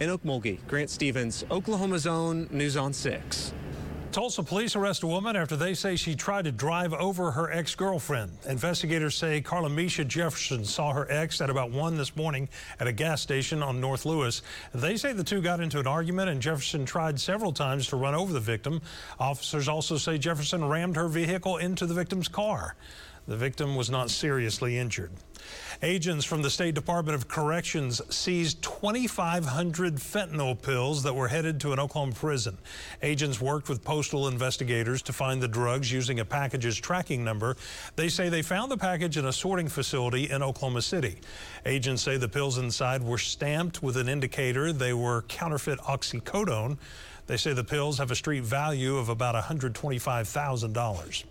In 0.00 0.08
Okmulgee, 0.08 0.66
Grant 0.66 0.88
Stevens, 0.88 1.44
Oklahoma's 1.50 2.06
own 2.06 2.48
News 2.50 2.74
on 2.74 2.94
6. 2.94 3.52
Tulsa 4.12 4.42
police 4.42 4.74
arrest 4.74 5.02
a 5.02 5.06
woman 5.06 5.36
after 5.36 5.56
they 5.56 5.74
say 5.74 5.94
she 5.94 6.16
tried 6.16 6.46
to 6.46 6.52
drive 6.52 6.94
over 6.94 7.30
her 7.30 7.52
ex-girlfriend. 7.52 8.32
Investigators 8.48 9.14
say 9.14 9.42
Carla 9.42 9.68
Misha 9.68 10.06
Jefferson 10.06 10.64
saw 10.64 10.94
her 10.94 11.06
ex 11.10 11.42
at 11.42 11.50
about 11.50 11.70
1 11.70 11.98
this 11.98 12.16
morning 12.16 12.48
at 12.80 12.86
a 12.86 12.92
gas 12.92 13.20
station 13.20 13.62
on 13.62 13.78
North 13.78 14.06
Lewis. 14.06 14.40
They 14.72 14.96
say 14.96 15.12
the 15.12 15.22
two 15.22 15.42
got 15.42 15.60
into 15.60 15.78
an 15.78 15.86
argument 15.86 16.30
and 16.30 16.40
Jefferson 16.40 16.86
tried 16.86 17.20
several 17.20 17.52
times 17.52 17.86
to 17.88 17.96
run 17.96 18.14
over 18.14 18.32
the 18.32 18.40
victim. 18.40 18.80
Officers 19.20 19.68
also 19.68 19.98
say 19.98 20.16
Jefferson 20.16 20.64
rammed 20.64 20.96
her 20.96 21.08
vehicle 21.08 21.58
into 21.58 21.84
the 21.84 21.94
victim's 21.94 22.26
car. 22.26 22.74
The 23.30 23.36
victim 23.36 23.76
was 23.76 23.88
not 23.88 24.10
seriously 24.10 24.76
injured. 24.76 25.12
Agents 25.84 26.24
from 26.24 26.42
the 26.42 26.50
State 26.50 26.74
Department 26.74 27.14
of 27.14 27.28
Corrections 27.28 28.02
seized 28.12 28.60
2,500 28.62 29.94
fentanyl 29.98 30.60
pills 30.60 31.04
that 31.04 31.14
were 31.14 31.28
headed 31.28 31.60
to 31.60 31.72
an 31.72 31.78
Oklahoma 31.78 32.12
prison. 32.12 32.58
Agents 33.02 33.40
worked 33.40 33.68
with 33.68 33.84
postal 33.84 34.26
investigators 34.26 35.00
to 35.02 35.12
find 35.12 35.40
the 35.40 35.46
drugs 35.46 35.92
using 35.92 36.18
a 36.18 36.24
package's 36.24 36.76
tracking 36.76 37.22
number. 37.22 37.56
They 37.94 38.08
say 38.08 38.30
they 38.30 38.42
found 38.42 38.68
the 38.68 38.76
package 38.76 39.16
in 39.16 39.26
a 39.26 39.32
sorting 39.32 39.68
facility 39.68 40.28
in 40.28 40.42
Oklahoma 40.42 40.82
City. 40.82 41.20
Agents 41.64 42.02
say 42.02 42.16
the 42.16 42.28
pills 42.28 42.58
inside 42.58 43.00
were 43.00 43.16
stamped 43.16 43.80
with 43.80 43.96
an 43.96 44.08
indicator 44.08 44.72
they 44.72 44.92
were 44.92 45.22
counterfeit 45.28 45.78
oxycodone. 45.82 46.78
They 47.30 47.36
say 47.36 47.52
the 47.52 47.62
pills 47.62 47.98
have 47.98 48.10
a 48.10 48.16
street 48.16 48.42
value 48.42 48.96
of 48.96 49.08
about 49.08 49.36
$125,000. 49.36 51.24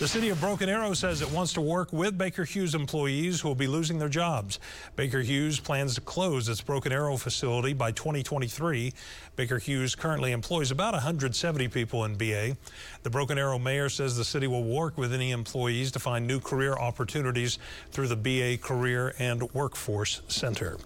The 0.00 0.08
city 0.08 0.30
of 0.30 0.40
Broken 0.40 0.68
Arrow 0.68 0.94
says 0.94 1.22
it 1.22 1.30
wants 1.30 1.52
to 1.52 1.60
work 1.60 1.92
with 1.92 2.18
Baker 2.18 2.42
Hughes 2.42 2.74
employees 2.74 3.40
who 3.40 3.46
will 3.46 3.54
be 3.54 3.68
losing 3.68 4.00
their 4.00 4.08
jobs. 4.08 4.58
Baker 4.96 5.20
Hughes 5.20 5.60
plans 5.60 5.94
to 5.94 6.00
close 6.00 6.48
its 6.48 6.60
Broken 6.60 6.90
Arrow 6.90 7.16
facility 7.16 7.72
by 7.72 7.92
2023. 7.92 8.92
Baker 9.36 9.58
Hughes 9.58 9.94
currently 9.94 10.32
employs 10.32 10.72
about 10.72 10.94
170 10.94 11.68
people 11.68 12.04
in 12.04 12.16
BA. 12.16 12.56
The 13.04 13.10
Broken 13.10 13.38
Arrow 13.38 13.60
mayor 13.60 13.88
says 13.88 14.16
the 14.16 14.24
city 14.24 14.48
will 14.48 14.64
work 14.64 14.98
with 14.98 15.14
any 15.14 15.30
employees 15.30 15.92
to 15.92 16.00
find 16.00 16.26
new 16.26 16.40
career 16.40 16.72
opportunities 16.72 17.60
through 17.92 18.08
the 18.08 18.16
BA 18.16 18.58
Career 18.60 19.14
and 19.20 19.40
Workforce 19.52 20.20
Center. 20.26 20.78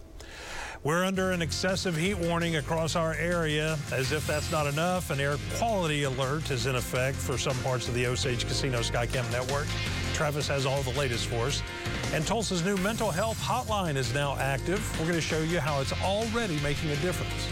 We're 0.84 1.04
under 1.04 1.32
an 1.32 1.42
excessive 1.42 1.96
heat 1.96 2.14
warning 2.14 2.56
across 2.56 2.94
our 2.94 3.12
area. 3.14 3.76
As 3.90 4.12
if 4.12 4.24
that's 4.28 4.52
not 4.52 4.68
enough, 4.68 5.10
an 5.10 5.18
air 5.18 5.36
quality 5.56 6.04
alert 6.04 6.52
is 6.52 6.66
in 6.66 6.76
effect 6.76 7.16
for 7.16 7.36
some 7.36 7.56
parts 7.58 7.88
of 7.88 7.94
the 7.94 8.06
Osage 8.06 8.46
Casino 8.46 8.78
Skycam 8.78 9.30
network. 9.32 9.66
Travis 10.14 10.46
has 10.46 10.66
all 10.66 10.82
the 10.82 10.96
latest 10.96 11.26
for 11.26 11.46
us. 11.46 11.62
And 12.12 12.24
Tulsa's 12.24 12.64
new 12.64 12.76
mental 12.76 13.10
health 13.10 13.40
hotline 13.42 13.96
is 13.96 14.14
now 14.14 14.36
active. 14.38 14.80
We're 15.00 15.06
going 15.06 15.16
to 15.16 15.20
show 15.20 15.40
you 15.40 15.58
how 15.58 15.80
it's 15.80 15.92
already 16.00 16.60
making 16.60 16.90
a 16.90 16.96
difference. 16.96 17.48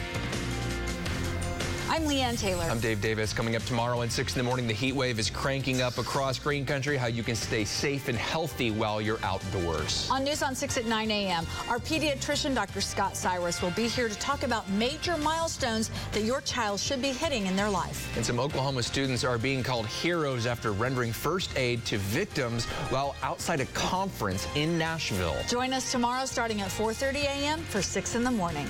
I'm 1.96 2.02
Leanne 2.02 2.38
Taylor. 2.38 2.64
I'm 2.64 2.78
Dave 2.78 3.00
Davis. 3.00 3.32
Coming 3.32 3.56
up 3.56 3.62
tomorrow 3.62 4.02
at 4.02 4.12
6 4.12 4.34
in 4.34 4.38
the 4.38 4.44
morning, 4.44 4.66
the 4.66 4.74
heat 4.74 4.92
wave 4.92 5.18
is 5.18 5.30
cranking 5.30 5.80
up 5.80 5.96
across 5.96 6.38
Green 6.38 6.66
Country. 6.66 6.98
How 6.98 7.06
you 7.06 7.22
can 7.22 7.34
stay 7.34 7.64
safe 7.64 8.08
and 8.08 8.18
healthy 8.18 8.70
while 8.70 9.00
you're 9.00 9.18
outdoors. 9.24 10.06
On 10.10 10.22
News 10.22 10.42
on 10.42 10.54
6 10.54 10.76
at 10.76 10.84
9 10.84 11.10
a.m., 11.10 11.46
our 11.70 11.78
pediatrician, 11.78 12.54
Dr. 12.54 12.82
Scott 12.82 13.16
Cyrus, 13.16 13.62
will 13.62 13.70
be 13.70 13.88
here 13.88 14.10
to 14.10 14.14
talk 14.16 14.42
about 14.42 14.68
major 14.72 15.16
milestones 15.16 15.90
that 16.12 16.24
your 16.24 16.42
child 16.42 16.80
should 16.80 17.00
be 17.00 17.12
hitting 17.12 17.46
in 17.46 17.56
their 17.56 17.70
life. 17.70 18.14
And 18.14 18.26
some 18.26 18.40
Oklahoma 18.40 18.82
students 18.82 19.24
are 19.24 19.38
being 19.38 19.62
called 19.62 19.86
heroes 19.86 20.44
after 20.44 20.72
rendering 20.72 21.14
first 21.14 21.56
aid 21.56 21.86
to 21.86 21.96
victims 21.96 22.66
while 22.90 23.16
outside 23.22 23.60
a 23.60 23.66
conference 23.72 24.46
in 24.54 24.76
Nashville. 24.76 25.36
Join 25.48 25.72
us 25.72 25.90
tomorrow 25.92 26.26
starting 26.26 26.60
at 26.60 26.68
4.30 26.68 27.14
a.m. 27.24 27.60
for 27.60 27.80
6 27.80 28.14
in 28.16 28.22
the 28.22 28.30
morning. 28.30 28.66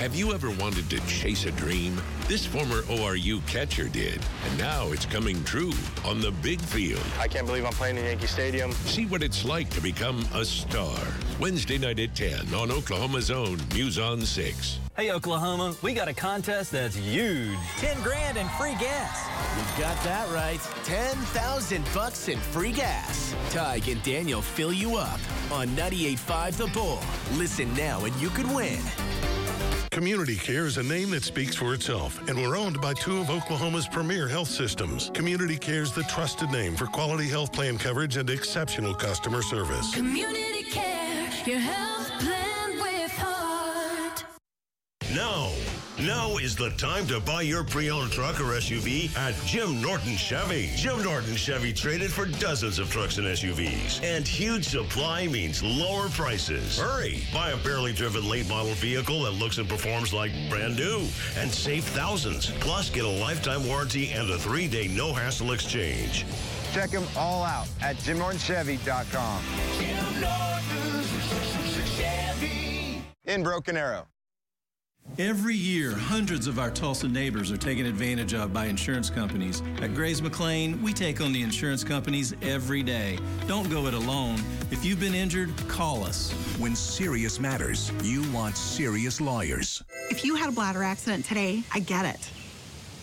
Have 0.00 0.14
you 0.14 0.32
ever 0.32 0.50
wanted 0.52 0.88
to 0.88 1.06
chase 1.06 1.44
a 1.44 1.50
dream? 1.50 2.00
This 2.26 2.46
former 2.46 2.80
ORU 2.84 3.46
catcher 3.46 3.86
did, 3.86 4.18
and 4.46 4.58
now 4.58 4.90
it's 4.92 5.04
coming 5.04 5.44
true 5.44 5.74
on 6.06 6.22
the 6.22 6.30
big 6.42 6.58
field. 6.58 7.02
I 7.18 7.28
can't 7.28 7.46
believe 7.46 7.66
I'm 7.66 7.74
playing 7.74 7.98
in 7.98 8.06
Yankee 8.06 8.26
Stadium. 8.26 8.72
See 8.72 9.04
what 9.04 9.22
it's 9.22 9.44
like 9.44 9.68
to 9.68 9.80
become 9.82 10.24
a 10.32 10.42
star. 10.42 10.96
Wednesday 11.38 11.76
night 11.76 11.98
at 11.98 12.14
10 12.16 12.54
on 12.54 12.70
Oklahoma's 12.70 13.30
own 13.30 13.58
News 13.74 13.98
on 13.98 14.22
6. 14.22 14.78
Hey, 14.96 15.10
Oklahoma, 15.12 15.76
we 15.82 15.92
got 15.92 16.08
a 16.08 16.14
contest 16.14 16.72
that's 16.72 16.96
huge. 16.96 17.58
10 17.76 18.02
grand 18.02 18.38
in 18.38 18.48
free 18.58 18.76
gas. 18.80 19.28
You 19.58 19.82
got 19.82 20.02
that 20.04 20.30
right. 20.32 20.60
10,000 20.84 21.84
bucks 21.92 22.28
in 22.28 22.38
free 22.38 22.72
gas. 22.72 23.34
Tig 23.50 23.86
and 23.90 24.02
Daniel 24.02 24.40
fill 24.40 24.72
you 24.72 24.96
up 24.96 25.20
on 25.52 25.68
98.5 25.76 26.56
The 26.56 26.66
Bull. 26.68 27.00
Listen 27.34 27.70
now 27.74 28.06
and 28.06 28.16
you 28.16 28.30
could 28.30 28.50
win. 28.54 28.80
Community 29.90 30.36
Care 30.36 30.66
is 30.66 30.76
a 30.76 30.84
name 30.84 31.10
that 31.10 31.24
speaks 31.24 31.56
for 31.56 31.74
itself, 31.74 32.20
and 32.28 32.40
we're 32.40 32.56
owned 32.56 32.80
by 32.80 32.94
two 32.94 33.18
of 33.18 33.28
Oklahoma's 33.28 33.88
premier 33.88 34.28
health 34.28 34.46
systems. 34.46 35.10
Community 35.14 35.56
Care 35.56 35.82
is 35.82 35.92
the 35.92 36.04
trusted 36.04 36.48
name 36.50 36.76
for 36.76 36.86
quality 36.86 37.28
health 37.28 37.52
plan 37.52 37.76
coverage 37.76 38.16
and 38.16 38.30
exceptional 38.30 38.94
customer 38.94 39.42
service. 39.42 39.92
Community 39.92 40.62
Care, 40.62 41.28
your 41.44 41.58
health 41.58 42.08
plan 42.20 42.78
with 42.80 43.10
heart. 43.18 44.24
Now, 45.12 45.39
now 46.06 46.36
is 46.38 46.56
the 46.56 46.70
time 46.70 47.06
to 47.06 47.20
buy 47.20 47.42
your 47.42 47.64
pre-owned 47.64 48.12
truck 48.12 48.40
or 48.40 48.54
SUV 48.54 49.14
at 49.16 49.34
Jim 49.44 49.80
Norton 49.80 50.16
Chevy. 50.16 50.70
Jim 50.76 51.02
Norton 51.02 51.36
Chevy 51.36 51.72
traded 51.72 52.10
for 52.10 52.26
dozens 52.26 52.78
of 52.78 52.90
trucks 52.90 53.18
and 53.18 53.26
SUVs. 53.26 54.02
And 54.02 54.26
huge 54.26 54.68
supply 54.68 55.26
means 55.26 55.62
lower 55.62 56.08
prices. 56.08 56.78
Hurry! 56.78 57.22
Buy 57.32 57.50
a 57.50 57.56
barely 57.58 57.92
driven 57.92 58.28
late 58.28 58.48
model 58.48 58.72
vehicle 58.74 59.22
that 59.22 59.32
looks 59.32 59.58
and 59.58 59.68
performs 59.68 60.12
like 60.12 60.32
brand 60.48 60.76
new 60.76 61.06
and 61.36 61.50
save 61.50 61.84
thousands. 61.84 62.50
Plus, 62.60 62.90
get 62.90 63.04
a 63.04 63.08
lifetime 63.08 63.66
warranty 63.66 64.10
and 64.12 64.30
a 64.30 64.38
three-day 64.38 64.88
no-hassle 64.88 65.52
exchange. 65.52 66.24
Check 66.72 66.90
them 66.90 67.06
all 67.16 67.42
out 67.42 67.66
at 67.82 67.96
JimNortonChevy.com. 67.96 69.42
Jim 69.78 70.20
Norton 70.20 71.04
Chevy. 71.96 73.02
In 73.24 73.42
Broken 73.42 73.76
Arrow. 73.76 74.06
Every 75.20 75.54
year, 75.54 75.90
hundreds 75.94 76.46
of 76.46 76.58
our 76.58 76.70
Tulsa 76.70 77.06
neighbors 77.06 77.52
are 77.52 77.58
taken 77.58 77.84
advantage 77.84 78.32
of 78.32 78.54
by 78.54 78.64
insurance 78.64 79.10
companies. 79.10 79.62
At 79.82 79.92
Graves 79.92 80.22
McLain, 80.22 80.80
we 80.80 80.94
take 80.94 81.20
on 81.20 81.30
the 81.34 81.42
insurance 81.42 81.84
companies 81.84 82.32
every 82.40 82.82
day. 82.82 83.18
Don't 83.46 83.68
go 83.68 83.86
it 83.86 83.92
alone. 83.92 84.40
If 84.70 84.82
you've 84.82 84.98
been 84.98 85.14
injured, 85.14 85.54
call 85.68 86.04
us. 86.04 86.32
When 86.58 86.74
serious 86.74 87.38
matters, 87.38 87.92
you 88.02 88.22
want 88.32 88.56
serious 88.56 89.20
lawyers. 89.20 89.84
If 90.10 90.24
you 90.24 90.36
had 90.36 90.48
a 90.48 90.52
bladder 90.52 90.82
accident 90.82 91.26
today, 91.26 91.64
I 91.74 91.80
get 91.80 92.06
it. 92.06 92.30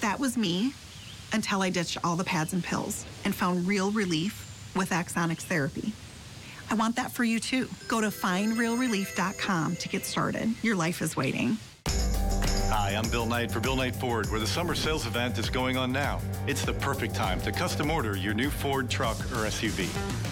That 0.01 0.19
was 0.19 0.37
me 0.37 0.73
until 1.33 1.61
I 1.61 1.69
ditched 1.69 1.99
all 2.03 2.15
the 2.15 2.23
pads 2.23 2.51
and 2.51 2.63
pills 2.63 3.05
and 3.25 3.35
found 3.35 3.67
real 3.67 3.91
relief 3.91 4.73
with 4.75 4.89
Axonics 4.89 5.43
therapy. 5.43 5.93
I 6.71 6.73
want 6.73 6.95
that 6.95 7.11
for 7.11 7.23
you 7.23 7.39
too. 7.39 7.69
Go 7.87 8.01
to 8.01 8.07
findrealrelief.com 8.07 9.75
to 9.75 9.87
get 9.87 10.03
started. 10.03 10.55
Your 10.63 10.75
life 10.75 11.03
is 11.03 11.15
waiting. 11.15 11.59
Hi, 12.69 12.95
I'm 12.95 13.09
Bill 13.09 13.25
Knight 13.25 13.49
for 13.49 13.61
Bill 13.61 13.77
Knight 13.77 13.95
Ford, 13.95 14.29
where 14.29 14.41
the 14.41 14.45
summer 14.45 14.75
sales 14.75 15.07
event 15.07 15.37
is 15.37 15.49
going 15.49 15.77
on 15.77 15.89
now. 15.89 16.19
It's 16.47 16.65
the 16.65 16.73
perfect 16.73 17.15
time 17.15 17.39
to 17.41 17.51
custom 17.51 17.89
order 17.89 18.17
your 18.17 18.33
new 18.33 18.49
Ford 18.49 18.89
truck 18.89 19.17
or 19.31 19.47
SUV. 19.47 19.87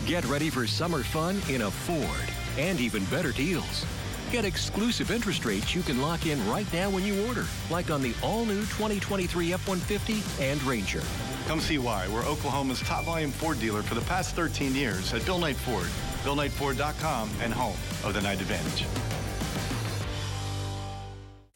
Get 0.06 0.25
ready 0.25 0.50
for 0.50 0.68
summer 0.68 1.01
fun 1.01 1.42
in 1.48 1.62
a 1.62 1.72
Ford 1.72 2.30
and 2.58 2.77
even 2.82 3.06
better 3.06 3.32
deals. 3.32 3.86
Get 4.32 4.44
exclusive 4.44 5.12
interest 5.12 5.46
rates 5.46 5.74
you 5.74 5.82
can 5.82 6.01
lock 6.01 6.25
in 6.25 6.46
right 6.50 6.72
now 6.74 6.89
when 6.89 7.06
you 7.06 7.25
order, 7.25 7.46
like 7.70 7.89
on 7.89 8.01
the 8.01 8.13
all-new 8.22 8.62
2023 8.63 9.54
F-150 9.54 10.42
and 10.42 10.62
Ranger. 10.63 11.04
Come 11.48 11.62
see 11.62 11.77
why. 11.77 12.06
We're 12.10 12.25
Oklahoma's 12.25 12.82
top 12.82 13.06
volume 13.06 13.32
Ford 13.32 13.62
dealer 13.62 13.82
for 13.82 13.96
the 13.96 14.01
past 14.01 14.36
13 14.36 14.75
years 14.75 15.13
at 15.13 15.25
Bill 15.25 15.39
Knight 15.39 15.56
Ford, 15.56 15.88
BillKnightFord.com, 16.25 17.30
and 17.42 17.54
home 17.54 17.77
of 18.04 18.13
the 18.13 18.22
Knight 18.22 18.42
Advantage. 18.42 18.86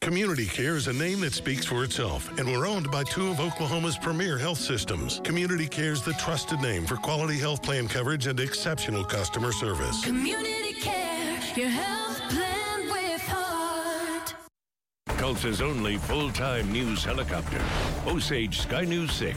Community 0.02 0.46
Care 0.46 0.76
is 0.76 0.86
a 0.86 0.94
name 0.94 1.20
that 1.20 1.34
speaks 1.34 1.66
for 1.66 1.84
itself, 1.84 2.30
and 2.38 2.50
we're 2.50 2.66
owned 2.66 2.90
by 2.90 3.04
two 3.04 3.28
of 3.28 3.38
Oklahoma's 3.38 3.98
premier 3.98 4.38
health 4.38 4.56
systems. 4.56 5.20
Community 5.24 5.68
Care 5.68 5.92
is 5.92 6.00
the 6.02 6.14
trusted 6.14 6.58
name 6.60 6.86
for 6.86 6.96
quality 6.96 7.38
health 7.38 7.62
plan 7.62 7.86
coverage 7.86 8.26
and 8.26 8.40
exceptional 8.40 9.04
customer 9.04 9.52
service. 9.52 10.02
Community 10.02 10.72
Care, 10.72 11.38
your 11.54 11.68
health 11.68 12.18
plan 12.30 12.90
with 12.90 13.20
heart. 13.28 14.34
Tulsa's 15.18 15.60
only 15.60 15.98
full-time 15.98 16.72
news 16.72 17.04
helicopter. 17.04 17.60
Osage 18.06 18.60
Sky 18.60 18.86
News 18.86 19.12
6. 19.12 19.36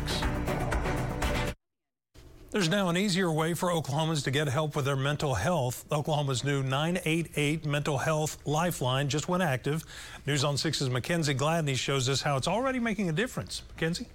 There's 2.53 2.69
now 2.69 2.89
an 2.89 2.97
easier 2.97 3.31
way 3.31 3.55
for 3.55 3.69
Oklahomans 3.69 4.23
to 4.25 4.29
get 4.29 4.47
help 4.47 4.75
with 4.75 4.85
their 4.85 4.95
mental 4.95 5.33
health. 5.33 5.85
Oklahoma's 5.91 6.43
new 6.43 6.61
988 6.61 7.65
Mental 7.65 7.97
Health 7.97 8.37
Lifeline 8.45 9.09
just 9.09 9.27
went 9.27 9.41
active. 9.41 9.83
News 10.27 10.43
on 10.43 10.53
6's 10.53 10.87
Mackenzie 10.87 11.33
Gladney 11.33 11.75
shows 11.75 12.07
us 12.09 12.21
how 12.21 12.37
it's 12.37 12.47
already 12.47 12.77
making 12.77 13.09
a 13.09 13.11
difference. 13.11 13.63
Mackenzie? 13.69 14.05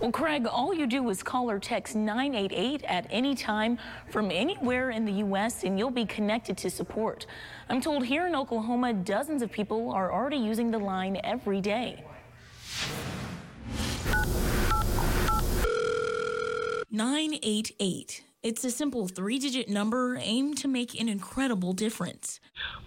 Well, 0.00 0.10
Craig, 0.10 0.48
all 0.48 0.74
you 0.74 0.88
do 0.88 1.08
is 1.10 1.22
call 1.22 1.48
or 1.48 1.60
text 1.60 1.94
988 1.94 2.82
at 2.82 3.06
any 3.08 3.36
time 3.36 3.78
from 4.10 4.32
anywhere 4.32 4.90
in 4.90 5.04
the 5.04 5.12
U.S. 5.12 5.62
and 5.62 5.78
you'll 5.78 5.92
be 5.92 6.06
connected 6.06 6.56
to 6.56 6.70
support. 6.70 7.26
I'm 7.68 7.80
told 7.80 8.04
here 8.04 8.26
in 8.26 8.34
Oklahoma, 8.34 8.94
dozens 8.94 9.42
of 9.42 9.52
people 9.52 9.92
are 9.92 10.12
already 10.12 10.38
using 10.38 10.72
the 10.72 10.78
line 10.78 11.20
every 11.22 11.60
day. 11.60 12.02
988. 16.96 18.25
It's 18.46 18.62
a 18.62 18.70
simple 18.70 19.08
three 19.08 19.40
digit 19.40 19.68
number 19.68 20.16
aimed 20.22 20.58
to 20.58 20.68
make 20.68 21.00
an 21.00 21.08
incredible 21.08 21.72
difference. 21.72 22.38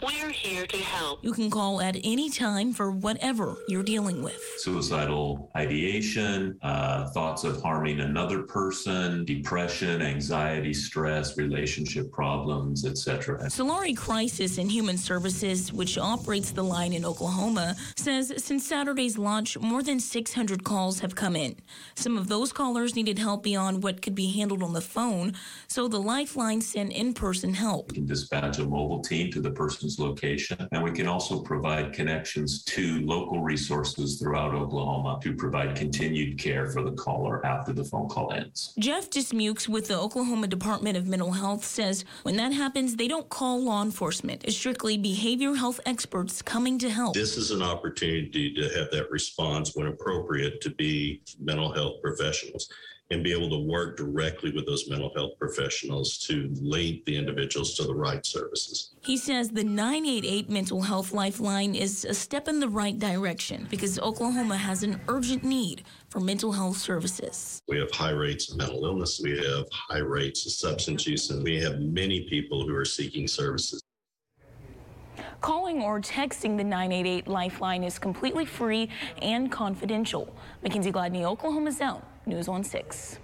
We're 0.01 0.29
here 0.29 0.65
to 0.65 0.77
help. 0.77 1.21
You 1.21 1.33
can 1.33 1.51
call 1.51 1.81
at 1.81 1.97
any 2.01 2.29
time 2.29 2.71
for 2.71 2.91
whatever 2.91 3.57
you're 3.67 3.83
dealing 3.83 4.23
with. 4.23 4.41
Suicidal 4.59 5.51
ideation, 5.57 6.57
uh, 6.61 7.09
thoughts 7.09 7.43
of 7.43 7.61
harming 7.61 7.99
another 7.99 8.43
person, 8.43 9.25
depression, 9.25 10.01
anxiety, 10.01 10.73
stress, 10.73 11.37
relationship 11.37 12.09
problems, 12.09 12.85
etc. 12.85 13.39
Solari 13.49 13.97
Crisis 13.97 14.59
and 14.59 14.71
Human 14.71 14.97
Services, 14.97 15.73
which 15.73 15.97
operates 15.97 16.51
the 16.51 16.63
line 16.63 16.93
in 16.93 17.03
Oklahoma, 17.03 17.75
says 17.97 18.31
since 18.37 18.65
Saturday's 18.65 19.17
launch, 19.17 19.59
more 19.59 19.83
than 19.83 19.99
600 19.99 20.63
calls 20.63 21.01
have 21.01 21.15
come 21.15 21.35
in. 21.35 21.57
Some 21.95 22.17
of 22.17 22.29
those 22.29 22.53
callers 22.53 22.95
needed 22.95 23.19
help 23.19 23.43
beyond 23.43 23.83
what 23.83 24.01
could 24.01 24.15
be 24.15 24.31
handled 24.31 24.63
on 24.63 24.71
the 24.71 24.79
phone. 24.79 25.33
So 25.67 25.87
the 25.87 25.99
Lifeline 25.99 26.61
sent 26.61 26.91
in 26.93 27.13
person 27.13 27.53
help. 27.53 27.91
We 27.91 27.95
can 27.95 28.05
dispatch 28.05 28.59
a 28.59 28.65
mobile 28.65 29.01
team 29.01 29.31
to 29.31 29.41
the 29.41 29.51
person's 29.51 29.99
location, 29.99 30.67
and 30.71 30.83
we 30.83 30.91
can 30.91 31.07
also 31.07 31.41
provide 31.41 31.93
connections 31.93 32.63
to 32.65 33.01
local 33.05 33.41
resources 33.41 34.19
throughout 34.19 34.53
Oklahoma 34.53 35.19
to 35.23 35.33
provide 35.35 35.75
continued 35.75 36.37
care 36.37 36.67
for 36.67 36.81
the 36.81 36.93
caller 36.93 37.45
after 37.45 37.73
the 37.73 37.83
phone 37.83 38.07
call 38.07 38.33
ends. 38.33 38.73
Jeff 38.79 39.09
Dismukes 39.09 39.67
with 39.67 39.87
the 39.87 39.97
Oklahoma 39.97 40.47
Department 40.47 40.97
of 40.97 41.07
Mental 41.07 41.31
Health 41.31 41.63
says 41.63 42.05
when 42.23 42.35
that 42.37 42.53
happens, 42.53 42.95
they 42.95 43.07
don't 43.07 43.29
call 43.29 43.63
law 43.63 43.81
enforcement. 43.81 44.43
It's 44.45 44.57
strictly 44.57 44.97
behavioral 44.97 45.57
health 45.57 45.79
experts 45.85 46.41
coming 46.41 46.79
to 46.79 46.89
help. 46.89 47.13
This 47.13 47.37
is 47.37 47.51
an 47.51 47.61
opportunity 47.61 48.53
to 48.55 48.63
have 48.77 48.91
that 48.91 49.09
response 49.11 49.75
when 49.75 49.87
appropriate 49.87 50.61
to 50.61 50.69
be 50.71 51.21
mental 51.39 51.71
health 51.71 52.01
professionals 52.01 52.69
and 53.11 53.23
be 53.23 53.31
able 53.31 53.49
to 53.49 53.57
work 53.57 53.97
directly 53.97 54.51
with 54.51 54.65
those 54.65 54.87
mental 54.87 55.11
health 55.15 55.31
professionals 55.39 56.17
to 56.17 56.49
link 56.61 57.03
the 57.05 57.15
individuals 57.15 57.73
to 57.75 57.83
the 57.83 57.93
right 57.93 58.23
services. 58.25 58.93
He 59.01 59.17
says 59.17 59.49
the 59.49 59.63
988 59.63 60.49
Mental 60.49 60.81
Health 60.81 61.11
Lifeline 61.11 61.73
is 61.73 62.05
a 62.05 62.13
step 62.13 62.47
in 62.47 62.59
the 62.59 62.69
right 62.69 62.97
direction 62.97 63.67
because 63.69 63.97
Oklahoma 63.99 64.57
has 64.57 64.83
an 64.83 65.01
urgent 65.07 65.43
need 65.43 65.83
for 66.09 66.19
mental 66.19 66.51
health 66.51 66.77
services. 66.77 67.61
We 67.67 67.79
have 67.79 67.91
high 67.91 68.11
rates 68.11 68.51
of 68.51 68.57
mental 68.57 68.85
illness, 68.85 69.19
we 69.23 69.37
have 69.37 69.65
high 69.71 69.99
rates 69.99 70.45
of 70.45 70.51
substance 70.51 71.07
use, 71.07 71.31
and 71.31 71.43
we 71.43 71.59
have 71.61 71.79
many 71.79 72.27
people 72.29 72.67
who 72.67 72.75
are 72.75 72.85
seeking 72.85 73.27
services. 73.27 73.81
Calling 75.41 75.81
or 75.81 76.01
texting 76.01 76.57
the 76.57 76.63
988 76.63 77.27
Lifeline 77.27 77.83
is 77.83 77.97
completely 77.97 78.45
free 78.45 78.89
and 79.21 79.49
confidential. 79.49 80.35
Mackenzie 80.61 80.91
Gladney, 80.91 81.23
Oklahoma's 81.23 81.79
Own, 81.79 82.01
News 82.29 82.47
on 82.47 82.63
6. 82.63 83.17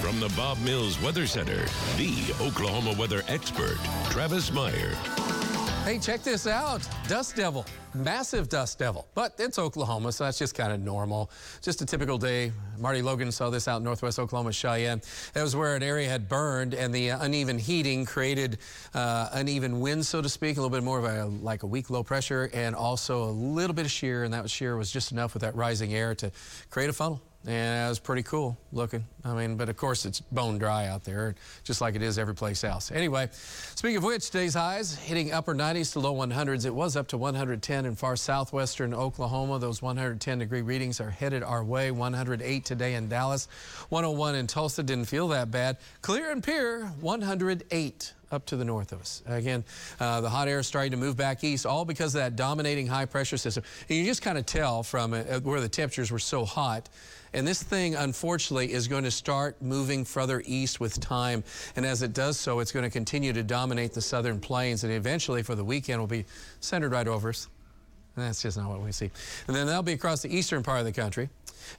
From 0.00 0.18
the 0.18 0.28
Bob 0.36 0.58
Mills 0.60 1.00
Weather 1.00 1.26
Center, 1.26 1.64
the 1.96 2.34
Oklahoma 2.40 2.94
weather 2.98 3.22
expert, 3.28 3.78
Travis 4.10 4.52
Meyer. 4.52 4.92
Hey, 5.84 5.98
check 5.98 6.22
this 6.22 6.46
out. 6.46 6.86
Dust 7.06 7.36
devil. 7.36 7.64
Massive 7.94 8.48
dust 8.48 8.78
devil. 8.78 9.06
But 9.14 9.34
it's 9.38 9.58
Oklahoma, 9.58 10.10
so 10.12 10.24
that's 10.24 10.38
just 10.38 10.54
kind 10.54 10.72
of 10.72 10.80
normal. 10.80 11.30
Just 11.62 11.80
a 11.80 11.86
typical 11.86 12.18
day. 12.18 12.52
Marty 12.76 13.02
Logan 13.02 13.30
saw 13.30 13.50
this 13.50 13.68
out 13.68 13.78
in 13.78 13.84
northwest 13.84 14.18
Oklahoma, 14.18 14.52
Cheyenne. 14.52 15.00
That 15.32 15.42
was 15.42 15.54
where 15.54 15.76
an 15.76 15.82
area 15.82 16.08
had 16.08 16.28
burned, 16.28 16.74
and 16.74 16.92
the 16.92 17.10
uneven 17.10 17.58
heating 17.58 18.04
created 18.04 18.58
uh, 18.94 19.28
uneven 19.32 19.80
wind, 19.80 20.04
so 20.04 20.20
to 20.20 20.28
speak, 20.28 20.56
a 20.56 20.60
little 20.60 20.76
bit 20.76 20.84
more 20.84 20.98
of 20.98 21.04
a 21.04 21.24
like 21.26 21.62
a 21.62 21.66
weak 21.66 21.88
low 21.88 22.02
pressure, 22.02 22.50
and 22.52 22.74
also 22.74 23.24
a 23.24 23.32
little 23.32 23.74
bit 23.74 23.86
of 23.86 23.90
shear, 23.92 24.24
and 24.24 24.34
that 24.34 24.50
shear 24.50 24.76
was 24.76 24.90
just 24.90 25.12
enough 25.12 25.32
with 25.32 25.42
that 25.42 25.54
rising 25.54 25.94
air 25.94 26.14
to 26.16 26.32
create 26.68 26.90
a 26.90 26.92
funnel. 26.92 27.22
And 27.46 27.54
that 27.54 27.88
was 27.88 28.00
pretty 28.00 28.24
cool 28.24 28.58
looking. 28.72 29.06
I 29.24 29.32
mean, 29.32 29.56
but 29.56 29.68
of 29.68 29.76
course 29.76 30.04
it's 30.04 30.20
bone 30.20 30.58
dry 30.58 30.88
out 30.88 31.04
there, 31.04 31.36
just 31.62 31.80
like 31.80 31.94
it 31.94 32.02
is 32.02 32.18
every 32.18 32.34
place 32.34 32.64
else. 32.64 32.90
Anyway, 32.90 33.28
speaking 33.32 33.96
of 33.96 34.02
which, 34.02 34.26
today's 34.30 34.54
highs 34.54 34.96
hitting 34.96 35.32
upper 35.32 35.54
90s 35.54 35.92
to 35.92 36.00
low 36.00 36.14
100s. 36.14 36.66
It 36.66 36.74
was 36.74 36.96
up 36.96 37.06
to 37.08 37.16
110 37.16 37.86
in 37.86 37.94
far 37.94 38.16
southwestern 38.16 38.92
Oklahoma. 38.92 39.60
Those 39.60 39.80
110 39.80 40.38
degree 40.40 40.62
readings 40.62 41.00
are 41.00 41.10
headed 41.10 41.42
our 41.42 41.62
way. 41.62 41.90
108 41.92 42.64
today 42.64 42.94
in 42.94 43.08
Dallas, 43.08 43.46
101 43.88 44.34
in 44.34 44.46
Tulsa. 44.46 44.82
Didn't 44.82 45.06
feel 45.06 45.28
that 45.28 45.50
bad. 45.50 45.78
Clear 46.02 46.32
and 46.32 46.42
Pierre, 46.42 46.86
108 47.00 48.14
up 48.30 48.46
to 48.46 48.56
the 48.56 48.64
north 48.64 48.92
of 48.92 49.00
us. 49.00 49.22
Again, 49.26 49.64
uh, 50.00 50.20
the 50.20 50.30
hot 50.30 50.48
air 50.48 50.58
is 50.58 50.66
starting 50.66 50.90
to 50.92 50.96
move 50.96 51.16
back 51.16 51.42
east, 51.44 51.66
all 51.66 51.84
because 51.84 52.14
of 52.14 52.20
that 52.20 52.36
dominating 52.36 52.86
high 52.86 53.06
pressure 53.06 53.36
system. 53.36 53.64
And 53.88 53.98
you 53.98 54.04
just 54.04 54.22
kind 54.22 54.38
of 54.38 54.46
tell 54.46 54.82
from 54.82 55.14
uh, 55.14 55.22
where 55.40 55.60
the 55.60 55.68
temperatures 55.68 56.10
were 56.10 56.18
so 56.18 56.44
hot. 56.44 56.88
And 57.32 57.46
this 57.46 57.62
thing, 57.62 57.94
unfortunately, 57.94 58.72
is 58.72 58.88
going 58.88 59.04
to 59.04 59.10
start 59.10 59.60
moving 59.60 60.04
further 60.04 60.42
east 60.46 60.80
with 60.80 60.98
time. 60.98 61.44
And 61.76 61.84
as 61.84 62.02
it 62.02 62.14
does 62.14 62.38
so, 62.38 62.60
it's 62.60 62.72
going 62.72 62.84
to 62.84 62.90
continue 62.90 63.32
to 63.34 63.42
dominate 63.42 63.92
the 63.92 64.00
southern 64.00 64.40
plains. 64.40 64.84
And 64.84 64.92
eventually, 64.92 65.42
for 65.42 65.54
the 65.54 65.64
weekend, 65.64 66.00
will 66.00 66.06
be 66.06 66.24
centered 66.60 66.92
right 66.92 67.06
over 67.06 67.30
us. 67.30 67.48
And 68.18 68.26
that's 68.26 68.42
just 68.42 68.56
not 68.56 68.68
what 68.68 68.82
we 68.82 68.90
see. 68.90 69.12
And 69.46 69.54
then 69.54 69.68
that'll 69.68 69.84
be 69.84 69.92
across 69.92 70.22
the 70.22 70.36
eastern 70.36 70.64
part 70.64 70.80
of 70.80 70.84
the 70.84 70.92
country. 70.92 71.28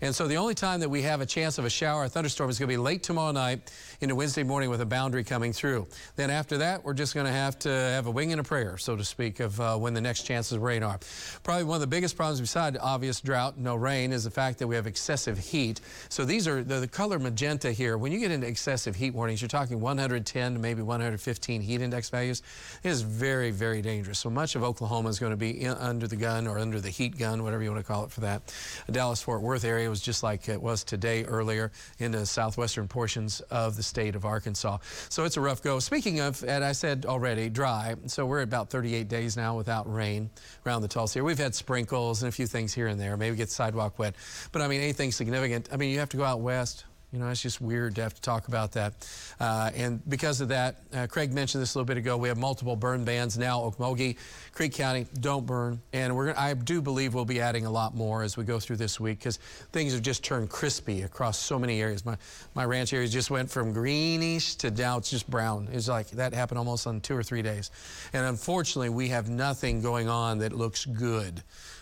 And 0.02 0.16
so 0.16 0.28
the 0.28 0.38
only 0.38 0.56
time 0.56 0.80
that 0.82 0.90
we 0.90 1.02
have 1.02 1.22
a 1.22 1.26
chance 1.26 1.58
of 1.58 1.66
a 1.66 1.70
shower 1.70 2.04
or 2.04 2.08
thunderstorm 2.08 2.50
is 2.50 2.60
going 2.60 2.70
to 2.70 2.74
be 2.74 2.78
late 2.78 3.04
tomorrow 3.04 3.32
night 3.32 3.72
into 4.02 4.16
Wednesday 4.16 4.44
morning 4.44 4.70
with 4.70 4.82
a 4.82 4.86
boundary 4.86 5.24
coming 5.24 5.54
through. 5.54 5.88
Then 6.16 6.30
after 6.30 6.58
that, 6.60 6.84
we're 6.84 6.94
just 6.94 7.14
going 7.14 7.26
to 7.26 7.32
have 7.32 7.60
to 7.60 7.70
have 7.70 8.08
a 8.08 8.12
wing 8.12 8.32
and 8.32 8.40
a 8.40 8.44
prayer, 8.44 8.78
so 8.78 8.96
to 8.96 9.04
speak, 9.04 9.40
of 9.40 9.60
uh, 9.60 9.78
when 9.78 9.94
the 9.94 10.02
next 10.02 10.24
chances 10.24 10.54
of 10.54 10.62
rain 10.62 10.84
are. 10.84 11.00
Probably 11.44 11.64
one 11.64 11.76
of 11.76 11.82
the 11.82 11.88
biggest 11.88 12.16
problems 12.16 12.40
beside 12.40 12.78
obvious 12.78 13.20
drought, 13.22 13.58
no 13.58 13.76
rain, 13.76 14.14
is 14.14 14.24
the 14.24 14.32
fact 14.32 14.60
that 14.60 14.68
we 14.68 14.76
have 14.76 14.88
excessive 14.88 15.38
heat. 15.38 15.82
So 16.10 16.26
these 16.26 16.48
are 16.48 16.64
the, 16.64 16.80
the 16.80 16.88
color 16.88 17.20
magenta 17.20 17.72
here. 17.72 17.98
When 17.98 18.12
you 18.12 18.20
get 18.20 18.32
into 18.32 18.48
excessive 18.48 18.96
heat 18.96 19.14
warnings, 19.14 19.42
you're 19.42 19.50
talking 19.50 19.80
110 19.82 20.54
to 20.54 20.60
maybe 20.60 20.82
115 20.82 21.62
heat 21.62 21.82
index 21.82 22.10
values. 22.10 22.42
It 22.84 22.90
is 22.90 23.02
very, 23.02 23.52
very 23.52 23.82
dangerous. 23.82 24.20
So 24.20 24.30
much 24.30 24.56
of 24.56 24.64
Oklahoma 24.64 25.10
is 25.10 25.20
going 25.20 25.32
to 25.32 25.38
be 25.38 25.62
in, 25.62 25.72
under 25.72 26.08
the 26.08 26.16
gun 26.30 26.48
or 26.48 26.60
under 26.60 26.80
the 26.80 26.90
heat 26.90 27.18
gun, 27.18 27.44
whatever 27.44 27.64
you 27.64 27.72
want 27.72 27.84
to 27.84 27.92
call 27.92 28.04
it 28.04 28.12
for 28.12 28.22
that. 28.22 28.54
The 28.86 28.92
Dallas 28.92 29.22
Fort 29.22 29.42
Worth 29.42 29.64
area 29.64 29.90
was 29.90 30.00
just 30.00 30.22
like 30.22 30.48
it 30.48 30.62
was 30.62 30.84
today 30.84 31.24
earlier 31.26 31.72
in 31.98 32.12
the 32.12 32.26
southwestern 32.26 32.88
portions 32.88 33.42
of 33.50 33.76
the 33.76 33.84
state 33.84 34.16
of 34.16 34.26
Arkansas. 34.26 34.78
So 35.10 35.24
it's 35.26 35.38
a 35.38 35.42
rough 35.42 35.64
go. 35.64 35.80
Speaking 35.80 36.20
of, 36.20 36.44
and 36.44 36.64
I 36.64 36.74
said 36.74 37.06
already, 37.08 37.50
dry. 37.50 37.96
So 38.06 38.26
we're 38.26 38.42
about 38.42 38.70
38 38.70 39.08
days 39.08 39.36
now 39.36 39.58
without 39.58 39.92
rain 39.92 40.30
around 40.66 40.84
the 40.84 40.88
Tulsa 40.88 41.20
area. 41.20 41.26
We've 41.26 41.38
had 41.38 41.56
sprinkles 41.56 42.22
and 42.22 42.30
a 42.30 42.32
few 42.32 42.46
things 42.46 42.74
here 42.74 42.88
and 42.88 43.00
there. 43.00 43.18
Maybe 43.18 43.36
get 43.36 43.50
sidewalk 43.50 43.98
wet. 43.98 44.16
But 44.52 44.62
I 44.62 44.68
mean, 44.68 44.82
anything 44.82 45.12
significant. 45.12 45.70
I 45.72 45.78
mean, 45.78 45.90
you 45.92 46.00
have 46.00 46.10
to 46.10 46.18
go 46.18 46.24
out 46.24 46.42
west. 46.42 46.86
You 47.12 47.18
know, 47.18 47.28
it's 47.30 47.42
just 47.42 47.60
weird 47.60 47.96
to 47.96 48.04
have 48.04 48.14
to 48.14 48.22
talk 48.22 48.50
about 48.50 48.74
that. 48.74 48.94
Uh, 49.40 49.72
and 49.74 50.08
because 50.08 50.42
of 50.42 50.50
that, 50.50 50.76
uh, 50.94 51.08
Craig 51.08 51.34
mentioned 51.34 51.64
this 51.64 51.74
a 51.74 51.78
little 51.80 51.88
bit 51.88 51.98
ago. 51.98 52.18
We 52.18 52.28
have 52.28 52.38
multiple 52.38 52.76
burn 52.76 53.04
bans 53.04 53.36
now. 53.36 53.62
Okmulgee, 53.62 54.16
Creek 54.54 54.74
County, 54.74 55.08
don't 55.20 55.44
burn. 55.44 55.82
And 55.92 56.16
we're 56.16 56.36
I 56.38 56.54
do 56.54 56.84
believe 56.84 57.16
we'll 57.16 57.26
be 57.26 57.42
adding 57.42 57.66
a 57.66 57.72
lot 57.72 57.96
more 57.96 58.22
as 58.22 58.38
we 58.38 58.44
go 58.44 58.60
through 58.60 58.76
this 58.76 59.00
week 59.00 59.20
because 59.20 59.38
things 59.72 59.94
have 59.94 60.04
just 60.04 60.24
turned 60.24 60.52
crispy 60.52 61.02
across 61.02 61.40
so 61.40 61.58
many 61.58 61.82
areas. 61.82 62.06
My, 62.06 62.16
my 62.54 62.66
ranch 62.66 62.94
areas 62.94 63.12
just 63.12 63.32
went 63.32 63.50
from 63.50 63.74
greenish 63.74 64.56
to 64.58 64.70
now 64.70 65.00
it's 65.00 65.10
just 65.10 65.28
brown. 65.28 65.68
It's 65.72 65.88
like 65.88 66.12
that 66.12 66.34
happened 66.34 66.60
almost 66.60 66.86
on 66.86 67.02
two 67.02 67.18
or 67.18 67.24
three 67.24 67.42
days. 67.42 67.72
And 68.14 68.24
unfortunately, 68.28 68.90
we 68.90 69.08
have 69.08 69.30
nothing 69.30 69.82
going 69.82 70.08
on 70.08 70.38
that 70.40 70.54
looks 70.54 70.86
good 70.86 71.42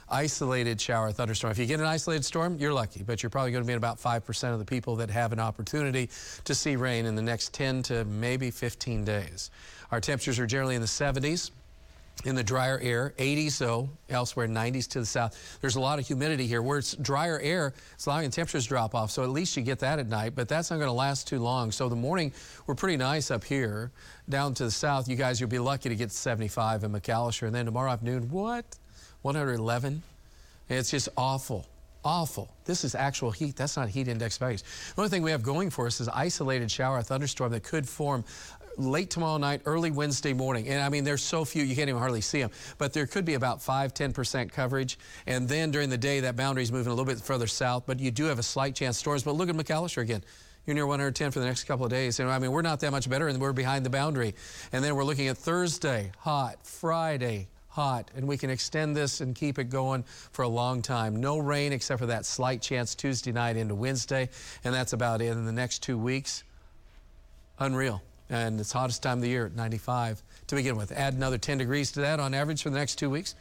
isolated 0.09 0.79
shower 0.79 1.11
thunderstorm. 1.11 1.51
If 1.51 1.57
you 1.57 1.65
get 1.65 1.79
an 1.79 1.85
isolated 1.85 2.23
storm, 2.23 2.57
you're 2.59 2.73
lucky, 2.73 3.03
but 3.03 3.21
you're 3.21 3.29
probably 3.29 3.51
going 3.51 3.63
to 3.63 3.67
be 3.67 3.73
in 3.73 3.77
about 3.77 3.99
5% 3.99 4.53
of 4.53 4.59
the 4.59 4.65
people 4.65 4.95
that 4.97 5.09
have 5.09 5.33
an 5.33 5.39
opportunity 5.39 6.09
to 6.45 6.55
see 6.55 6.75
rain 6.75 7.05
in 7.05 7.15
the 7.15 7.21
next 7.21 7.53
10 7.53 7.83
to 7.83 8.05
maybe 8.05 8.51
15 8.51 9.03
days. 9.03 9.51
Our 9.91 10.01
temperatures 10.01 10.39
are 10.39 10.47
generally 10.47 10.75
in 10.75 10.81
the 10.81 10.87
70s 10.87 11.51
in 12.25 12.35
the 12.35 12.43
drier 12.43 12.79
air, 12.81 13.13
80s 13.17 13.57
though, 13.59 13.89
elsewhere 14.09 14.47
90s 14.47 14.87
to 14.89 14.99
the 14.99 15.05
south. 15.05 15.59
There's 15.61 15.75
a 15.75 15.79
lot 15.79 15.99
of 15.99 16.07
humidity 16.07 16.47
here. 16.47 16.61
Where 16.61 16.79
it's 16.79 16.95
drier 16.95 17.39
air, 17.39 17.73
it's 17.93 18.05
allowing 18.05 18.31
temperatures 18.31 18.65
drop 18.65 18.95
off, 18.95 19.11
so 19.11 19.23
at 19.23 19.29
least 19.29 19.55
you 19.55 19.63
get 19.63 19.79
that 19.79 19.99
at 19.99 20.07
night, 20.07 20.33
but 20.35 20.47
that's 20.47 20.71
not 20.71 20.77
going 20.77 20.87
to 20.87 20.93
last 20.93 21.27
too 21.27 21.39
long. 21.39 21.71
So 21.71 21.89
the 21.89 21.95
morning, 21.95 22.33
we're 22.65 22.75
pretty 22.75 22.97
nice 22.97 23.29
up 23.29 23.43
here. 23.43 23.91
Down 24.29 24.53
to 24.55 24.65
the 24.65 24.71
south, 24.71 25.07
you 25.07 25.15
guys, 25.15 25.39
you'll 25.39 25.49
be 25.49 25.59
lucky 25.59 25.89
to 25.89 25.95
get 25.95 26.11
75 26.11 26.83
in 26.83 26.91
McAlester, 26.91 27.45
and 27.45 27.55
then 27.55 27.65
tomorrow 27.65 27.91
afternoon, 27.91 28.29
what? 28.29 28.65
111. 29.21 30.01
It's 30.69 30.91
just 30.91 31.09
awful. 31.17 31.65
Awful. 32.03 32.49
This 32.65 32.83
is 32.83 32.95
actual 32.95 33.31
heat. 33.31 33.55
That's 33.55 33.75
not 33.75 33.89
heat 33.89 34.07
index 34.07 34.37
values. 34.37 34.63
The 34.95 35.01
only 35.01 35.09
thing 35.09 35.23
we 35.23 35.31
have 35.31 35.43
going 35.43 35.69
for 35.69 35.87
us 35.87 35.99
is 35.99 36.07
isolated 36.07 36.71
shower 36.71 37.01
thunderstorm 37.01 37.51
that 37.51 37.63
could 37.63 37.87
form 37.87 38.23
late 38.77 39.09
tomorrow 39.09 39.37
night, 39.37 39.61
early 39.65 39.91
Wednesday 39.91 40.33
morning. 40.33 40.69
And 40.69 40.81
I 40.81 40.89
mean, 40.89 41.03
there's 41.03 41.23
so 41.23 41.43
few, 41.43 41.63
you 41.63 41.75
can't 41.75 41.89
even 41.89 41.99
hardly 41.99 42.21
see 42.21 42.39
them. 42.39 42.51
But 42.77 42.93
there 42.93 43.07
could 43.07 43.25
be 43.25 43.33
about 43.33 43.61
5 43.61 43.93
10% 43.93 44.51
coverage. 44.51 44.97
And 45.25 45.49
then 45.49 45.71
during 45.71 45.89
the 45.89 45.97
day, 45.97 46.19
that 46.21 46.35
boundary 46.35 46.63
is 46.63 46.71
moving 46.71 46.91
a 46.91 46.95
little 46.95 47.11
bit 47.11 47.19
further 47.19 47.47
south. 47.47 47.83
But 47.85 47.99
you 47.99 48.11
do 48.11 48.25
have 48.25 48.39
a 48.39 48.43
slight 48.43 48.75
chance 48.75 48.97
storms. 48.97 49.23
But 49.23 49.33
look 49.33 49.49
at 49.49 49.55
McAlester 49.55 50.01
again. 50.01 50.23
You're 50.65 50.75
near 50.75 50.85
110 50.85 51.31
for 51.31 51.39
the 51.39 51.45
next 51.45 51.63
couple 51.63 51.85
of 51.85 51.91
days. 51.91 52.19
And 52.19 52.29
I 52.29 52.39
mean, 52.39 52.51
we're 52.51 52.61
not 52.61 52.81
that 52.81 52.91
much 52.91 53.09
better, 53.09 53.29
and 53.29 53.39
we're 53.39 53.53
behind 53.53 53.85
the 53.85 53.89
boundary. 53.89 54.35
And 54.73 54.83
then 54.83 54.95
we're 54.95 55.05
looking 55.05 55.29
at 55.29 55.37
Thursday, 55.37 56.11
hot, 56.19 56.65
Friday, 56.65 57.47
hot, 57.77 58.09
and 58.15 58.27
we 58.27 58.37
can 58.37 58.49
extend 58.49 58.95
this 58.95 59.21
and 59.21 59.35
keep 59.35 59.59
it 59.59 59.65
going 59.65 60.03
for 60.31 60.41
a 60.41 60.47
long 60.47 60.81
time. 60.81 61.15
No 61.15 61.37
rain 61.37 61.71
except 61.71 61.99
for 61.99 62.07
that 62.07 62.25
slight 62.25 62.59
chance 62.59 62.95
Tuesday 62.95 63.31
night 63.31 63.55
into 63.55 63.75
Wednesday, 63.75 64.29
and 64.63 64.73
that's 64.73 64.93
about 64.93 65.21
it 65.21 65.27
in 65.27 65.45
the 65.45 65.51
next 65.51 65.83
two 65.83 65.95
weeks. 65.95 66.43
Unreal. 67.59 68.01
And 68.31 68.59
it's 68.59 68.71
hottest 68.71 69.03
time 69.03 69.19
of 69.19 69.21
the 69.21 69.29
year 69.29 69.45
at 69.45 69.55
95 69.55 70.23
to 70.47 70.55
begin 70.55 70.75
with. 70.75 70.91
Add 70.91 71.13
another 71.13 71.37
10 71.37 71.59
degrees 71.59 71.91
to 71.91 72.01
that 72.01 72.19
on 72.19 72.33
average 72.33 72.63
for 72.63 72.71
the 72.71 72.79
next 72.79 72.95
two 72.95 73.11
weeks. 73.11 73.35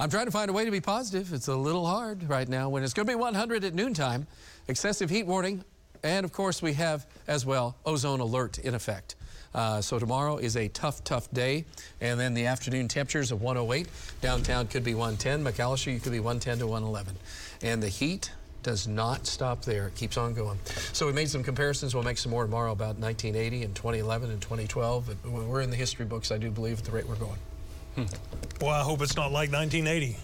I'm 0.00 0.08
trying 0.08 0.24
to 0.24 0.32
find 0.32 0.48
a 0.48 0.54
way 0.54 0.64
to 0.64 0.70
be 0.70 0.80
positive. 0.80 1.34
It's 1.34 1.48
a 1.48 1.54
little 1.54 1.86
hard 1.86 2.28
right 2.30 2.48
now 2.48 2.70
when 2.70 2.82
it's 2.82 2.94
going 2.94 3.06
to 3.06 3.12
be 3.12 3.16
100 3.16 3.62
at 3.62 3.74
noontime. 3.74 4.26
Excessive 4.68 5.10
heat 5.10 5.26
warning. 5.26 5.64
And 6.02 6.24
of 6.24 6.32
course, 6.32 6.62
we 6.62 6.72
have 6.72 7.06
as 7.28 7.44
well 7.44 7.76
ozone 7.84 8.20
alert 8.20 8.58
in 8.58 8.74
effect. 8.74 9.16
Uh, 9.54 9.80
so 9.80 9.98
tomorrow 9.98 10.38
is 10.38 10.56
a 10.56 10.68
tough, 10.68 11.04
tough 11.04 11.30
day. 11.32 11.64
And 12.00 12.18
then 12.18 12.34
the 12.34 12.46
afternoon 12.46 12.88
temperatures 12.88 13.32
of 13.32 13.42
108. 13.42 13.86
Downtown 14.20 14.66
could 14.66 14.84
be 14.84 14.94
110. 14.94 15.44
McAlester, 15.44 15.92
you 15.92 16.00
could 16.00 16.12
be 16.12 16.20
110 16.20 16.58
to 16.58 16.66
111. 16.66 17.16
And 17.62 17.82
the 17.82 17.88
heat, 17.88 18.30
does 18.62 18.86
not 18.86 19.26
stop 19.26 19.62
there. 19.64 19.88
It 19.88 19.94
keeps 19.94 20.16
on 20.16 20.34
going. 20.34 20.58
So 20.92 21.06
we 21.06 21.12
made 21.12 21.28
some 21.28 21.42
comparisons. 21.42 21.94
We'll 21.94 22.04
make 22.04 22.18
some 22.18 22.30
more 22.30 22.44
tomorrow 22.44 22.72
about 22.72 22.96
1980 22.98 23.64
and 23.64 23.74
2011 23.74 24.30
and 24.30 24.40
2012. 24.40 25.06
But 25.06 25.30
we're 25.30 25.60
in 25.60 25.70
the 25.70 25.76
history 25.76 26.06
books, 26.06 26.30
I 26.30 26.38
do 26.38 26.50
believe, 26.50 26.78
at 26.78 26.84
the 26.84 26.92
rate 26.92 27.06
we're 27.06 27.16
going. 27.16 27.38
Hmm. 27.96 28.04
Well, 28.60 28.70
I 28.70 28.82
hope 28.82 29.02
it's 29.02 29.16
not 29.16 29.32
like 29.32 29.52
1980. 29.52 30.16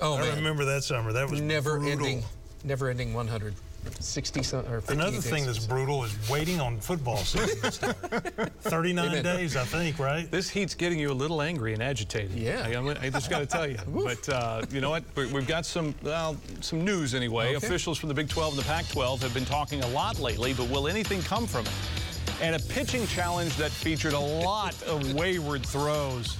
Oh, 0.00 0.16
I 0.16 0.22
man. 0.22 0.36
remember 0.36 0.64
that 0.66 0.82
summer. 0.84 1.12
That 1.12 1.30
was 1.30 1.40
never 1.40 1.78
brutal. 1.78 2.06
ending, 2.06 2.24
never 2.64 2.88
ending 2.88 3.14
100. 3.14 3.54
60 4.00 4.42
some, 4.42 4.66
or 4.66 4.80
50 4.80 4.94
Another 4.94 5.10
days. 5.12 5.28
thing 5.30 5.46
that's 5.46 5.66
brutal 5.66 6.04
is 6.04 6.14
waiting 6.30 6.60
on 6.60 6.78
football 6.80 7.18
season. 7.18 7.92
39 8.62 9.08
Amen. 9.08 9.22
days, 9.22 9.56
I 9.56 9.64
think, 9.64 9.98
right? 9.98 10.30
This 10.30 10.48
heat's 10.48 10.74
getting 10.74 10.98
you 10.98 11.10
a 11.10 11.14
little 11.14 11.42
angry 11.42 11.72
and 11.72 11.82
agitated. 11.82 12.32
Yeah. 12.32 12.62
I, 12.64 12.72
I'm- 12.72 12.88
I 12.88 13.10
just 13.10 13.30
got 13.30 13.40
to 13.40 13.46
tell 13.46 13.66
you. 13.66 13.78
but 13.88 14.28
uh, 14.28 14.62
you 14.70 14.80
know 14.80 14.90
what? 14.90 15.04
We- 15.16 15.26
We've 15.32 15.46
got 15.46 15.64
some 15.66 15.94
well, 16.02 16.36
some 16.60 16.84
news 16.84 17.14
anyway. 17.14 17.54
Okay. 17.56 17.66
Officials 17.66 17.98
from 17.98 18.08
the 18.08 18.14
Big 18.14 18.28
12 18.28 18.54
and 18.54 18.62
the 18.62 18.66
Pac 18.66 18.88
12 18.88 19.22
have 19.22 19.32
been 19.34 19.44
talking 19.44 19.82
a 19.82 19.88
lot 19.88 20.18
lately, 20.20 20.52
but 20.52 20.68
will 20.68 20.88
anything 20.88 21.22
come 21.22 21.46
from 21.46 21.64
it? 21.66 21.72
And 22.40 22.54
a 22.54 22.58
pitching 22.58 23.06
challenge 23.06 23.56
that 23.56 23.70
featured 23.70 24.12
a 24.14 24.18
lot 24.18 24.80
of 24.82 25.14
wayward 25.14 25.64
throws. 25.64 26.36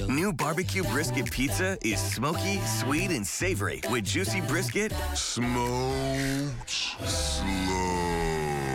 New 0.00 0.32
barbecue 0.32 0.82
brisket 0.82 1.30
pizza 1.30 1.78
is 1.84 2.00
smoky, 2.00 2.58
sweet, 2.80 3.12
and 3.12 3.24
savory 3.24 3.80
with 3.92 4.02
juicy 4.02 4.40
brisket. 4.40 4.92
Smoked 5.14 6.68
slow. 6.68 8.73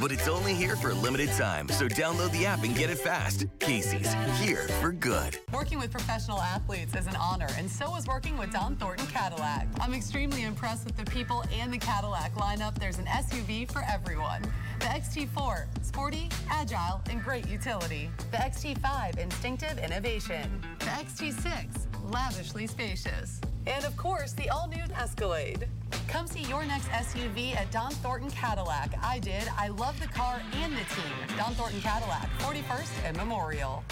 But 0.00 0.12
it's 0.12 0.28
only 0.28 0.54
here 0.54 0.76
for 0.76 0.90
a 0.90 0.94
limited 0.94 1.30
time, 1.32 1.68
so 1.68 1.88
download 1.88 2.30
the 2.30 2.46
app 2.46 2.62
and 2.62 2.72
get 2.76 2.88
it 2.88 2.98
fast. 2.98 3.46
Casey's, 3.58 4.14
here 4.38 4.68
for 4.80 4.92
good. 4.92 5.38
Working 5.52 5.80
with 5.80 5.90
professional 5.90 6.40
athletes 6.40 6.94
is 6.94 7.08
an 7.08 7.16
honor, 7.16 7.48
and 7.56 7.68
so 7.68 7.96
is 7.96 8.06
working 8.06 8.38
with 8.38 8.52
Don 8.52 8.76
Thornton 8.76 9.08
Cadillac. 9.08 9.66
I'm 9.80 9.92
extremely 9.94 10.44
impressed 10.44 10.84
with 10.84 10.96
the 10.96 11.04
people 11.10 11.42
and 11.52 11.72
the 11.72 11.78
Cadillac 11.78 12.32
lineup. 12.34 12.78
There's 12.78 12.98
an 12.98 13.06
SUV 13.06 13.72
for 13.72 13.82
everyone. 13.90 14.42
The 14.78 14.86
XT4, 14.86 15.66
sporty, 15.82 16.28
agile, 16.48 17.00
and 17.10 17.20
great 17.20 17.48
utility. 17.48 18.08
The 18.30 18.36
XT5, 18.36 19.18
instinctive 19.18 19.78
innovation. 19.78 20.62
The 20.78 20.86
XT6, 20.86 22.12
lavishly 22.12 22.68
spacious. 22.68 23.40
And 23.68 23.84
of 23.84 23.96
course, 23.96 24.32
the 24.32 24.48
all-new 24.48 24.84
Escalade. 24.96 25.68
Come 26.08 26.26
see 26.26 26.42
your 26.42 26.64
next 26.64 26.88
SUV 26.88 27.54
at 27.54 27.70
Don 27.70 27.90
Thornton 27.90 28.30
Cadillac. 28.30 28.94
I 29.02 29.18
did. 29.18 29.44
I 29.58 29.68
love 29.68 30.00
the 30.00 30.06
car 30.08 30.40
and 30.54 30.72
the 30.72 30.78
team. 30.94 31.36
Don 31.36 31.54
Thornton 31.54 31.80
Cadillac, 31.82 32.30
41st 32.38 32.90
and 33.04 33.16
Memorial. 33.18 33.84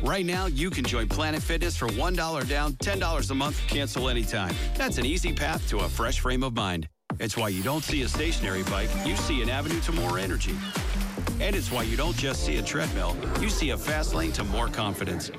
Right 0.00 0.24
now, 0.24 0.46
you 0.46 0.70
can 0.70 0.84
join 0.84 1.08
Planet 1.08 1.42
Fitness 1.42 1.76
for 1.76 1.88
$1 1.88 2.48
down, 2.48 2.72
$10 2.74 3.30
a 3.30 3.34
month, 3.34 3.60
cancel 3.66 4.08
anytime. 4.08 4.54
That's 4.76 4.98
an 4.98 5.04
easy 5.04 5.32
path 5.32 5.68
to 5.70 5.78
a 5.78 5.88
fresh 5.88 6.20
frame 6.20 6.44
of 6.44 6.54
mind. 6.54 6.88
It's 7.18 7.36
why 7.36 7.48
you 7.48 7.64
don't 7.64 7.82
see 7.82 8.02
a 8.02 8.08
stationary 8.08 8.62
bike, 8.64 8.90
you 9.04 9.16
see 9.16 9.42
an 9.42 9.50
avenue 9.50 9.80
to 9.80 9.92
more 9.92 10.20
energy. 10.20 10.54
And 11.40 11.54
it's 11.54 11.70
why 11.70 11.82
you 11.84 11.96
don't 11.96 12.16
just 12.16 12.44
see 12.44 12.56
a 12.56 12.62
treadmill, 12.62 13.16
you 13.40 13.48
see 13.48 13.70
a 13.70 13.76
fast 13.76 14.14
lane 14.14 14.32
to 14.32 14.44
more 14.44 14.68
confidence. 14.68 15.30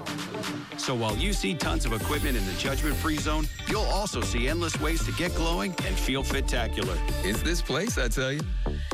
So 0.77 0.95
while 0.95 1.15
you 1.17 1.33
see 1.33 1.53
tons 1.53 1.85
of 1.85 1.93
equipment 1.93 2.37
in 2.37 2.45
the 2.45 2.53
judgment 2.53 2.95
free 2.95 3.17
zone, 3.17 3.47
you'll 3.67 3.81
also 3.81 4.21
see 4.21 4.47
endless 4.47 4.79
ways 4.79 5.03
to 5.05 5.11
get 5.13 5.35
glowing 5.35 5.75
and 5.85 5.97
feel 5.97 6.23
fit-tacular. 6.23 6.97
It's 7.23 7.41
this 7.41 7.61
place, 7.61 7.97
I 7.97 8.07
tell 8.07 8.31
you. 8.31 8.41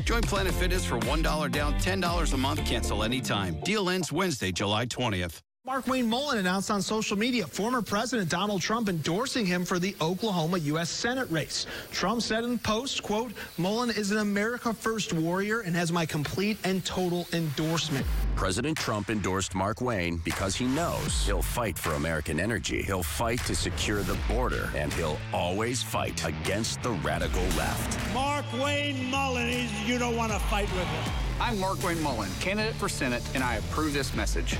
Join 0.04 0.22
Planet 0.22 0.54
Fitness 0.54 0.86
for 0.86 1.00
$1 1.00 1.52
down, 1.52 1.74
$10 1.76 2.34
a 2.34 2.38
month, 2.38 2.66
cancel 2.66 3.04
anytime. 3.04 3.60
Deal 3.62 3.90
ends 3.90 4.12
Wednesday, 4.12 4.52
July 4.52 4.86
20th. 4.86 5.42
Markwayne 5.68 6.06
Mullin 6.06 6.38
announced 6.38 6.70
on 6.70 6.80
social 6.80 7.18
media 7.18 7.48
former 7.48 7.82
President 7.82 8.30
Donald 8.30 8.62
Trump 8.62 8.88
endorsing 8.88 9.48
him 9.48 9.66
for 9.66 9.80
the 9.80 9.96
Oklahoma 10.00 10.60
U.S. 10.60 10.92
Senate 10.92 11.28
race. 11.32 11.66
Trump 11.92 12.22
said 12.22 12.44
in 12.44 12.52
the 12.52 12.58
post, 12.60 13.02
quote, 13.02 13.32
Mullin 13.58 13.90
is 13.90 14.12
an 14.12 14.20
America 14.20 14.76
First 14.76 15.12
warrior 15.12 15.62
and 15.62 15.76
has 15.76 15.92
my 15.92 16.06
complete 16.06 16.60
and 16.66 16.86
total 16.86 17.28
endorsement. 17.34 18.06
President 18.36 18.78
Trump 18.78 19.10
endorsed 19.10 19.54
Markwayne 19.54 20.24
because 20.24 20.56
he 20.56 20.66
knows 20.66 21.26
he'll 21.26 21.42
fight 21.42 21.80
for 21.80 21.94
American 21.94 22.40
energy. 22.40 22.84
He'll 22.84 23.02
fight 23.02 23.40
to 23.46 23.56
secure 23.56 24.04
the 24.04 24.18
border, 24.28 24.70
and 24.76 24.94
he'll 24.94 25.18
always 25.34 25.82
fight 25.82 26.24
against 26.28 26.84
the 26.84 26.92
radical 26.92 27.42
left. 27.58 28.14
Mark 28.14 28.46
Wayne 28.62 29.10
Mullen, 29.10 29.50
he's, 29.50 29.90
you 29.90 29.98
don't 29.98 30.16
want 30.16 30.32
to 30.32 30.38
fight 30.38 30.72
with 30.74 30.86
him. 30.86 31.14
I'm 31.40 31.58
Markwayne 31.58 32.02
Mullin, 32.04 32.30
candidate 32.40 32.76
for 32.76 32.88
Senate, 32.88 33.24
and 33.34 33.44
I 33.44 33.56
approve 33.56 33.94
this 33.94 34.16
message. 34.16 34.58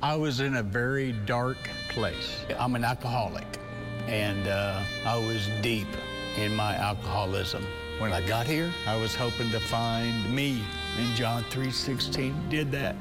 I 0.00 0.14
was 0.14 0.38
in 0.38 0.54
a 0.56 0.62
very 0.62 1.10
dark 1.26 1.56
place. 1.88 2.44
I'm 2.56 2.76
an 2.76 2.84
alcoholic, 2.84 3.46
and 4.06 4.46
uh, 4.46 4.80
I 5.04 5.16
was 5.16 5.48
deep 5.60 5.88
in 6.36 6.54
my 6.54 6.76
alcoholism. 6.76 7.66
When 7.98 8.12
I 8.12 8.24
got 8.24 8.46
here, 8.46 8.70
I 8.86 8.94
was 8.94 9.16
hoping 9.16 9.50
to 9.50 9.58
find 9.58 10.32
me, 10.32 10.62
and 10.98 11.16
John 11.16 11.42
3:16 11.50 12.48
did 12.48 12.70
that. 12.70 12.94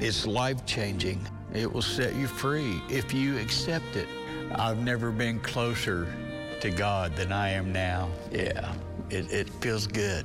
It's 0.00 0.26
life-changing. 0.26 1.24
It 1.54 1.72
will 1.72 1.82
set 1.82 2.16
you 2.16 2.26
free 2.26 2.82
if 2.88 3.14
you 3.14 3.38
accept 3.38 3.94
it. 3.94 4.08
I've 4.56 4.78
never 4.78 5.12
been 5.12 5.38
closer 5.38 6.12
to 6.60 6.70
God 6.70 7.14
than 7.14 7.30
I 7.30 7.50
am 7.50 7.72
now. 7.72 8.08
Yeah, 8.32 8.74
it, 9.08 9.32
it 9.32 9.48
feels 9.60 9.86
good. 9.86 10.24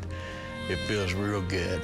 It 0.69 0.77
feels 0.87 1.13
real 1.13 1.43
good. 1.43 1.83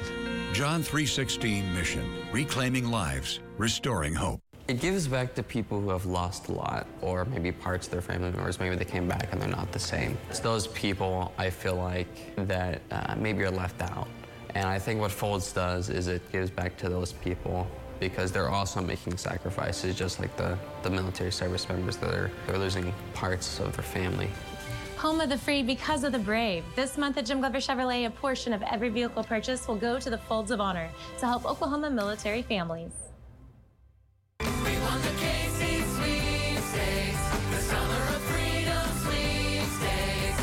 John 0.52 0.82
3:16 0.82 1.72
mission: 1.72 2.12
reclaiming 2.32 2.90
lives, 2.90 3.38
restoring 3.62 4.12
hope. 4.12 4.40
It 4.66 4.80
gives 4.80 5.06
back 5.06 5.34
to 5.34 5.42
people 5.42 5.80
who 5.80 5.90
have 5.90 6.04
lost 6.04 6.48
a 6.48 6.52
lot, 6.52 6.86
or 7.00 7.24
maybe 7.26 7.52
parts 7.52 7.86
of 7.86 7.92
their 7.92 8.00
family 8.00 8.32
members. 8.32 8.58
Maybe 8.58 8.74
they 8.74 8.84
came 8.84 9.06
back 9.06 9.28
and 9.30 9.40
they're 9.40 9.48
not 9.48 9.70
the 9.70 9.78
same. 9.78 10.18
It's 10.30 10.40
those 10.40 10.66
people 10.66 11.32
I 11.38 11.48
feel 11.48 11.76
like 11.76 12.34
that 12.48 12.82
uh, 12.90 13.14
maybe 13.16 13.44
are 13.44 13.52
left 13.52 13.80
out. 13.80 14.08
And 14.56 14.66
I 14.66 14.80
think 14.80 15.00
what 15.00 15.12
Folds 15.12 15.52
does 15.52 15.90
is 15.90 16.08
it 16.08 16.22
gives 16.32 16.50
back 16.50 16.76
to 16.78 16.88
those 16.88 17.12
people 17.12 17.68
because 18.00 18.32
they're 18.32 18.48
also 18.50 18.80
making 18.80 19.16
sacrifices, 19.16 19.94
just 19.94 20.18
like 20.18 20.36
the, 20.36 20.58
the 20.82 20.90
military 20.90 21.30
service 21.30 21.68
members 21.68 21.96
that 21.98 22.12
are 22.12 22.30
they're 22.48 22.58
losing 22.58 22.92
parts 23.14 23.60
of 23.60 23.76
their 23.76 23.84
family. 23.84 24.28
Home 24.96 25.20
of 25.20 25.28
the 25.28 25.38
free 25.38 25.62
because 25.62 26.02
of 26.02 26.10
the 26.10 26.18
brave. 26.18 26.64
This 26.74 26.98
month 26.98 27.16
at 27.16 27.26
Jim 27.26 27.38
Glover 27.38 27.58
Chevrolet, 27.58 28.06
a 28.06 28.10
portion 28.10 28.52
of 28.52 28.62
every 28.62 28.88
vehicle 28.88 29.22
purchase 29.22 29.68
will 29.68 29.76
go 29.76 30.00
to 30.00 30.10
the 30.10 30.18
Folds 30.18 30.50
of 30.50 30.60
Honor 30.60 30.88
to 31.18 31.26
help 31.26 31.44
Oklahoma 31.44 31.90
military 31.90 32.42
families. 32.42 33.01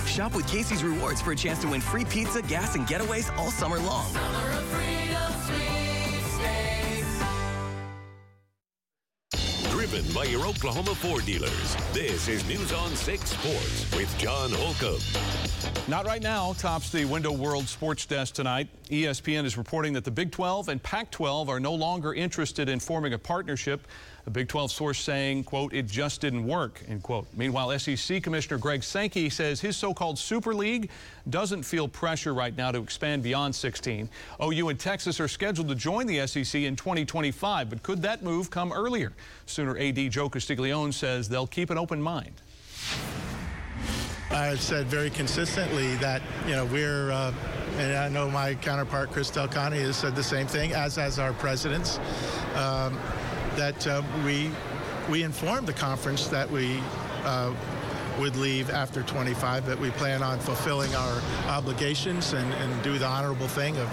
Shop 0.09 0.35
with 0.35 0.47
Casey's 0.47 0.83
Rewards 0.83 1.21
for 1.21 1.31
a 1.31 1.35
chance 1.35 1.59
to 1.59 1.67
win 1.67 1.81
free 1.81 2.03
pizza, 2.03 2.41
gas, 2.41 2.75
and 2.75 2.85
getaways 2.87 3.35
all 3.37 3.51
summer 3.51 3.77
long. 3.79 4.11
Driven 9.69 10.13
by 10.13 10.25
your 10.25 10.45
Oklahoma 10.45 10.95
Ford 10.95 11.25
dealers. 11.25 11.75
This 11.93 12.27
is 12.27 12.45
News 12.47 12.73
on 12.73 12.95
6 12.95 13.29
Sports 13.29 13.95
with 13.95 14.13
John 14.17 14.51
Holcomb. 14.51 14.99
Not 15.87 16.05
right 16.05 16.21
now 16.21 16.53
tops 16.53 16.91
the 16.91 17.05
Window 17.05 17.31
World 17.31 17.67
Sports 17.67 18.05
Desk 18.05 18.33
tonight. 18.33 18.67
ESPN 18.89 19.45
is 19.45 19.57
reporting 19.57 19.93
that 19.93 20.03
the 20.03 20.11
Big 20.11 20.31
12 20.31 20.69
and 20.69 20.83
Pac 20.83 21.11
12 21.11 21.49
are 21.49 21.59
no 21.59 21.73
longer 21.73 22.13
interested 22.13 22.67
in 22.67 22.79
forming 22.79 23.13
a 23.13 23.17
partnership. 23.17 23.87
A 24.25 24.29
Big 24.29 24.47
12 24.47 24.71
source 24.71 24.99
saying, 24.99 25.43
quote, 25.43 25.73
it 25.73 25.87
just 25.87 26.21
didn't 26.21 26.45
work, 26.45 26.81
end 26.87 27.03
quote. 27.03 27.27
Meanwhile, 27.35 27.77
SEC 27.79 28.21
Commissioner 28.21 28.57
Greg 28.57 28.83
Sankey 28.83 29.29
says 29.29 29.61
his 29.61 29.77
so-called 29.77 30.19
Super 30.19 30.53
League 30.53 30.89
doesn't 31.29 31.63
feel 31.63 31.87
pressure 31.87 32.33
right 32.33 32.55
now 32.55 32.71
to 32.71 32.81
expand 32.81 33.23
beyond 33.23 33.55
16. 33.55 34.09
OU 34.43 34.69
and 34.69 34.79
Texas 34.79 35.19
are 35.19 35.27
scheduled 35.27 35.69
to 35.69 35.75
join 35.75 36.07
the 36.07 36.25
SEC 36.27 36.61
in 36.61 36.75
2025, 36.75 37.69
but 37.69 37.83
could 37.83 38.01
that 38.01 38.23
move 38.23 38.49
come 38.49 38.71
earlier? 38.71 39.13
Sooner 39.45 39.77
AD 39.77 40.11
Joe 40.11 40.29
Castiglione 40.29 40.91
says 40.91 41.29
they'll 41.29 41.47
keep 41.47 41.69
an 41.69 41.77
open 41.77 42.01
mind. 42.01 42.33
I've 44.31 44.61
said 44.61 44.85
very 44.85 45.09
consistently 45.09 45.95
that 45.95 46.21
you 46.45 46.51
know 46.51 46.65
we're, 46.65 47.11
uh, 47.11 47.33
and 47.77 47.97
I 47.97 48.09
know 48.09 48.29
my 48.29 48.53
counterpart 48.55 49.11
Chris 49.11 49.31
Del 49.31 49.47
Conte 49.47 49.79
has 49.79 49.97
said 49.97 50.15
the 50.15 50.23
same 50.23 50.45
thing, 50.45 50.71
as 50.71 50.95
has 50.97 51.17
our 51.17 51.33
presidents, 51.33 51.99
um, 52.53 52.97
that 53.59 53.85
uh, 53.87 54.01
we 54.25 54.49
we 55.09 55.23
informed 55.23 55.67
the 55.67 55.73
conference 55.73 56.27
that 56.27 56.49
we. 56.49 56.79
Uh, 57.23 57.53
would 58.17 58.35
leave 58.35 58.69
after 58.69 59.01
25, 59.03 59.65
but 59.65 59.79
we 59.79 59.91
plan 59.91 60.21
on 60.21 60.37
fulfilling 60.39 60.93
our 60.93 61.21
obligations 61.47 62.33
and, 62.33 62.53
and 62.55 62.83
do 62.83 62.99
the 62.99 63.05
honorable 63.05 63.47
thing 63.47 63.77
of 63.77 63.87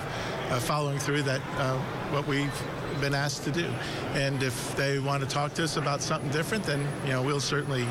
uh, 0.51 0.59
following 0.59 0.99
through 0.99 1.23
that 1.23 1.41
uh, 1.59 1.79
what 2.11 2.27
we've 2.27 2.63
been 3.01 3.15
asked 3.15 3.45
to 3.45 3.53
do. 3.53 3.71
And 4.15 4.43
if 4.43 4.75
they 4.75 4.99
want 4.99 5.23
to 5.23 5.29
talk 5.29 5.55
to 5.55 5.65
us 5.65 5.77
about 5.77 6.03
something 6.03 6.31
different, 6.31 6.65
then 6.65 6.87
you 7.05 7.11
know 7.13 7.23
we'll 7.23 7.39
certainly 7.39 7.87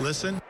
listen. 0.00 0.43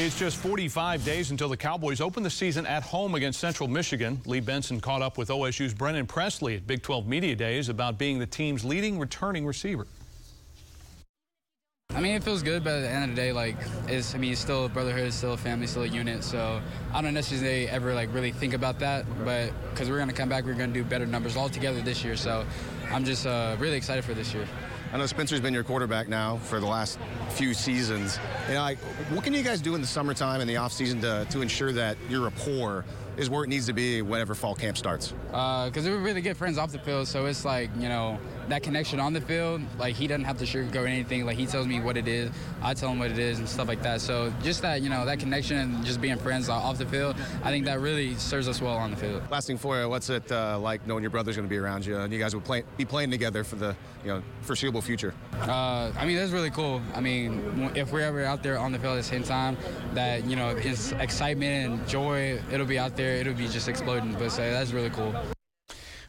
It's 0.00 0.16
just 0.16 0.36
45 0.36 1.04
days 1.04 1.32
until 1.32 1.48
the 1.48 1.56
Cowboys 1.56 2.00
open 2.00 2.22
the 2.22 2.30
season 2.30 2.64
at 2.66 2.84
home 2.84 3.16
against 3.16 3.40
Central 3.40 3.68
Michigan. 3.68 4.20
Lee 4.26 4.38
Benson 4.38 4.80
caught 4.80 5.02
up 5.02 5.18
with 5.18 5.28
OSU's 5.28 5.74
Brennan 5.74 6.06
Presley 6.06 6.54
at 6.54 6.68
Big 6.68 6.82
12 6.82 7.08
Media 7.08 7.34
Days 7.34 7.68
about 7.68 7.98
being 7.98 8.20
the 8.20 8.26
team's 8.26 8.64
leading 8.64 9.00
returning 9.00 9.44
receiver. 9.44 9.88
I 11.90 12.00
mean, 12.00 12.14
it 12.14 12.22
feels 12.22 12.44
good, 12.44 12.62
but 12.62 12.74
at 12.74 12.80
the 12.82 12.88
end 12.88 13.10
of 13.10 13.16
the 13.16 13.16
day, 13.16 13.32
like, 13.32 13.56
it's, 13.88 14.14
I 14.14 14.18
mean, 14.18 14.30
it's 14.30 14.40
still 14.40 14.66
a 14.66 14.68
brotherhood, 14.68 15.08
it's 15.08 15.16
still 15.16 15.32
a 15.32 15.36
family, 15.36 15.66
still 15.66 15.82
a 15.82 15.88
unit. 15.88 16.22
So 16.22 16.62
I 16.94 17.02
don't 17.02 17.12
necessarily 17.12 17.68
ever, 17.68 17.92
like, 17.92 18.14
really 18.14 18.30
think 18.30 18.54
about 18.54 18.78
that, 18.78 19.04
but 19.24 19.50
because 19.70 19.90
we're 19.90 19.96
going 19.96 20.10
to 20.10 20.14
come 20.14 20.28
back, 20.28 20.44
we're 20.44 20.54
going 20.54 20.72
to 20.72 20.80
do 20.80 20.84
better 20.84 21.06
numbers 21.06 21.36
all 21.36 21.48
together 21.48 21.80
this 21.80 22.04
year. 22.04 22.14
So 22.14 22.46
I'm 22.92 23.04
just 23.04 23.26
uh, 23.26 23.56
really 23.58 23.76
excited 23.76 24.04
for 24.04 24.14
this 24.14 24.32
year. 24.32 24.46
I 24.90 24.96
know 24.96 25.04
Spencer's 25.04 25.40
been 25.40 25.52
your 25.52 25.64
quarterback 25.64 26.08
now 26.08 26.38
for 26.38 26.60
the 26.60 26.66
last 26.66 26.98
few 27.30 27.52
seasons. 27.52 28.18
You 28.48 28.54
know, 28.54 28.62
like, 28.62 28.78
what 29.10 29.22
can 29.22 29.34
you 29.34 29.42
guys 29.42 29.60
do 29.60 29.74
in 29.74 29.82
the 29.82 29.86
summertime 29.86 30.40
and 30.40 30.48
the 30.48 30.56
off 30.56 30.72
season 30.72 31.00
to, 31.02 31.26
to 31.30 31.42
ensure 31.42 31.72
that 31.72 31.98
your 32.08 32.22
rapport 32.22 32.86
is 33.18 33.28
where 33.28 33.44
it 33.44 33.48
needs 33.48 33.66
to 33.66 33.74
be 33.74 34.00
whenever 34.00 34.34
fall 34.34 34.54
camp 34.54 34.78
starts? 34.78 35.12
Uh, 35.32 35.66
because 35.66 35.84
we're 35.86 35.98
really 35.98 36.22
good 36.22 36.38
friends 36.38 36.56
off 36.56 36.72
the 36.72 36.78
field, 36.78 37.06
so 37.06 37.26
it's 37.26 37.44
like, 37.44 37.68
you 37.78 37.88
know, 37.88 38.18
that 38.48 38.62
connection 38.62 39.00
on 39.00 39.12
the 39.12 39.20
field, 39.20 39.60
like 39.78 39.94
he 39.94 40.06
doesn't 40.06 40.24
have 40.24 40.38
to 40.38 40.44
sugarcoat 40.44 40.86
anything. 40.86 41.26
Like 41.26 41.36
he 41.36 41.46
tells 41.46 41.66
me 41.66 41.80
what 41.80 41.96
it 41.96 42.08
is, 42.08 42.30
I 42.62 42.74
tell 42.74 42.90
him 42.90 42.98
what 42.98 43.10
it 43.10 43.18
is, 43.18 43.38
and 43.38 43.48
stuff 43.48 43.68
like 43.68 43.82
that. 43.82 44.00
So 44.00 44.32
just 44.42 44.62
that, 44.62 44.82
you 44.82 44.88
know, 44.88 45.04
that 45.04 45.18
connection 45.18 45.58
and 45.58 45.84
just 45.84 46.00
being 46.00 46.18
friends 46.18 46.48
off 46.48 46.78
the 46.78 46.86
field, 46.86 47.16
I 47.42 47.50
think 47.50 47.64
that 47.66 47.80
really 47.80 48.14
serves 48.14 48.48
us 48.48 48.60
well 48.60 48.76
on 48.76 48.90
the 48.90 48.96
field. 48.96 49.22
Last 49.30 49.46
thing 49.46 49.58
for 49.58 49.80
you, 49.80 49.88
what's 49.88 50.10
it 50.10 50.30
uh, 50.32 50.58
like 50.58 50.86
knowing 50.86 51.02
your 51.02 51.10
brother's 51.10 51.36
going 51.36 51.48
to 51.48 51.50
be 51.50 51.58
around 51.58 51.84
you 51.84 51.96
and 51.98 52.12
you 52.12 52.18
guys 52.18 52.34
will 52.34 52.42
play, 52.42 52.64
be 52.76 52.84
playing 52.84 53.10
together 53.10 53.44
for 53.44 53.56
the 53.56 53.76
you 54.04 54.08
know 54.08 54.22
foreseeable 54.42 54.80
future? 54.82 55.14
Uh, 55.42 55.92
I 55.96 56.06
mean, 56.06 56.16
that's 56.16 56.32
really 56.32 56.50
cool. 56.50 56.80
I 56.94 57.00
mean, 57.00 57.72
if 57.74 57.92
we're 57.92 58.00
ever 58.00 58.24
out 58.24 58.42
there 58.42 58.58
on 58.58 58.72
the 58.72 58.78
field 58.78 58.94
at 58.94 58.98
the 58.98 59.02
same 59.02 59.22
time, 59.22 59.56
that 59.94 60.24
you 60.24 60.36
know, 60.36 60.54
his 60.54 60.92
excitement 60.92 61.72
and 61.72 61.88
joy, 61.88 62.40
it'll 62.50 62.66
be 62.66 62.78
out 62.78 62.96
there. 62.96 63.16
It'll 63.16 63.34
be 63.34 63.48
just 63.48 63.68
exploding. 63.68 64.14
But 64.14 64.30
so 64.30 64.42
that's 64.50 64.72
really 64.72 64.90
cool. 64.90 65.14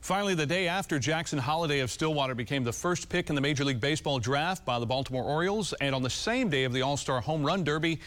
Finally, 0.10 0.34
the 0.34 0.44
day 0.44 0.68
after 0.68 0.98
Jackson 0.98 1.38
Holliday 1.38 1.82
of 1.82 1.92
Stillwater 1.92 2.34
became 2.34 2.64
the 2.64 2.74
first 2.74 3.10
pick 3.10 3.30
in 3.30 3.36
the 3.36 3.42
Major 3.42 3.64
League 3.64 3.80
Baseball 3.80 4.18
draft 4.18 4.66
by 4.66 4.80
the 4.80 4.86
Baltimore 4.88 5.24
Orioles, 5.24 5.72
and 5.74 5.94
on 5.94 6.02
the 6.02 6.10
same 6.10 6.50
day 6.50 6.64
of 6.64 6.74
the 6.74 6.82
All-Star 6.82 7.22
Home 7.22 7.44
Run 7.44 7.64
Derby, 7.64 8.00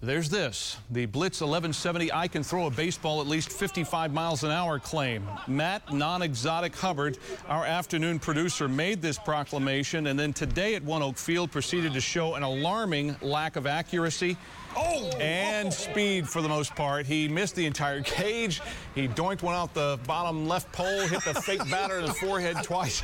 there's 0.00 0.30
this, 0.30 0.76
the 0.90 1.06
Blitz 1.06 1.40
1170 1.40 2.12
I 2.12 2.28
can 2.28 2.44
throw 2.44 2.66
a 2.66 2.70
baseball 2.70 3.20
at 3.20 3.26
least 3.26 3.50
55 3.50 4.12
miles 4.12 4.44
an 4.44 4.52
hour 4.52 4.78
claim. 4.78 5.28
Matt 5.48 5.92
Non-Exotic 5.92 6.76
Hubbard, 6.76 7.18
our 7.48 7.64
afternoon 7.64 8.20
producer, 8.20 8.68
made 8.68 9.02
this 9.02 9.18
proclamation 9.18 10.06
and 10.06 10.18
then 10.18 10.32
today 10.32 10.76
at 10.76 10.84
ONEOK 10.84 11.18
Field 11.18 11.50
proceeded 11.50 11.92
to 11.94 12.00
show 12.00 12.34
an 12.34 12.44
alarming 12.44 13.16
lack 13.22 13.56
of 13.56 13.66
accuracy 13.66 14.36
Oh, 14.76 15.10
and 15.18 15.72
speed 15.72 16.28
for 16.28 16.42
the 16.42 16.48
most 16.48 16.74
part. 16.74 17.06
He 17.06 17.26
missed 17.26 17.56
the 17.56 17.66
entire 17.66 18.00
cage. 18.02 18.60
He 18.94 19.08
doinked 19.08 19.42
one 19.42 19.54
out 19.54 19.74
the 19.74 19.98
bottom 20.06 20.46
left 20.46 20.70
pole, 20.72 21.00
hit 21.08 21.24
the 21.24 21.34
fake 21.34 21.68
batter 21.70 21.98
in 21.98 22.04
the 22.04 22.14
forehead 22.14 22.56
twice, 22.62 23.02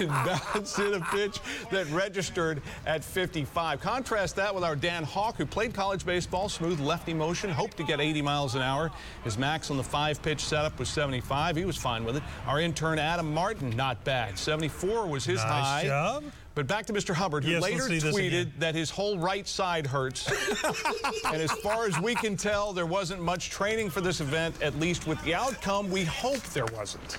and 0.00 0.08
bounced 0.08 0.78
in 0.78 0.94
a 0.94 1.00
pitch 1.00 1.38
that 1.70 1.86
registered 1.90 2.62
at 2.86 3.04
55. 3.04 3.80
Contrast 3.80 4.36
that 4.36 4.54
with 4.54 4.64
our 4.64 4.76
Dan 4.76 5.04
Hawk, 5.04 5.36
who 5.36 5.44
played 5.44 5.74
college 5.74 6.06
baseball, 6.06 6.21
smooth 6.48 6.80
lefty 6.80 7.14
motion, 7.14 7.50
hoped 7.50 7.76
to 7.76 7.84
get 7.84 8.00
80 8.00 8.22
miles 8.22 8.54
an 8.54 8.62
hour. 8.62 8.90
His 9.24 9.38
max 9.38 9.70
on 9.70 9.76
the 9.76 9.82
five-pitch 9.82 10.44
setup 10.44 10.78
was 10.78 10.88
75. 10.88 11.56
He 11.56 11.64
was 11.64 11.76
fine 11.76 12.04
with 12.04 12.16
it. 12.16 12.22
Our 12.46 12.60
intern 12.60 12.98
Adam 12.98 13.32
Martin, 13.32 13.70
not 13.70 14.02
bad. 14.04 14.38
74 14.38 15.06
was 15.06 15.24
his 15.24 15.38
nice 15.38 15.64
high. 15.64 15.84
Job. 15.84 16.24
But 16.54 16.66
back 16.66 16.84
to 16.86 16.92
Mr. 16.92 17.14
Hubbard, 17.14 17.44
who 17.44 17.52
Yes, 17.52 17.62
later 17.62 17.84
tweeted 17.84 18.50
that 18.58 18.74
his 18.74 18.90
whole 18.90 19.18
right 19.18 19.48
side 19.48 19.86
hurts. 19.86 20.30
and 21.24 21.40
as 21.40 21.50
far 21.52 21.86
as 21.86 21.98
we 21.98 22.14
can 22.14 22.36
tell, 22.36 22.74
there 22.74 22.84
wasn't 22.84 23.22
much 23.22 23.48
training 23.48 23.88
for 23.88 24.02
this 24.02 24.20
event, 24.20 24.60
at 24.60 24.78
least 24.78 25.06
with 25.06 25.22
the 25.24 25.34
outcome. 25.34 25.90
We 25.90 26.04
hope 26.04 26.42
there 26.48 26.66
wasn't. 26.66 27.18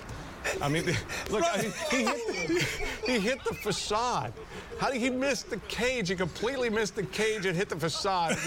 I 0.60 0.68
mean, 0.68 0.84
look, 1.30 1.44
I 1.52 1.62
mean, 1.62 1.72
he, 1.90 2.04
hit 2.04 2.26
the, 2.26 2.66
he 3.06 3.18
hit 3.18 3.44
the 3.44 3.54
facade. 3.54 4.32
How 4.78 4.90
did 4.90 5.00
he 5.00 5.10
miss 5.10 5.42
the 5.42 5.56
cage? 5.68 6.08
He 6.08 6.16
completely 6.16 6.70
missed 6.70 6.96
the 6.96 7.04
cage 7.04 7.46
and 7.46 7.56
hit 7.56 7.68
the 7.68 7.76
facade. 7.76 8.36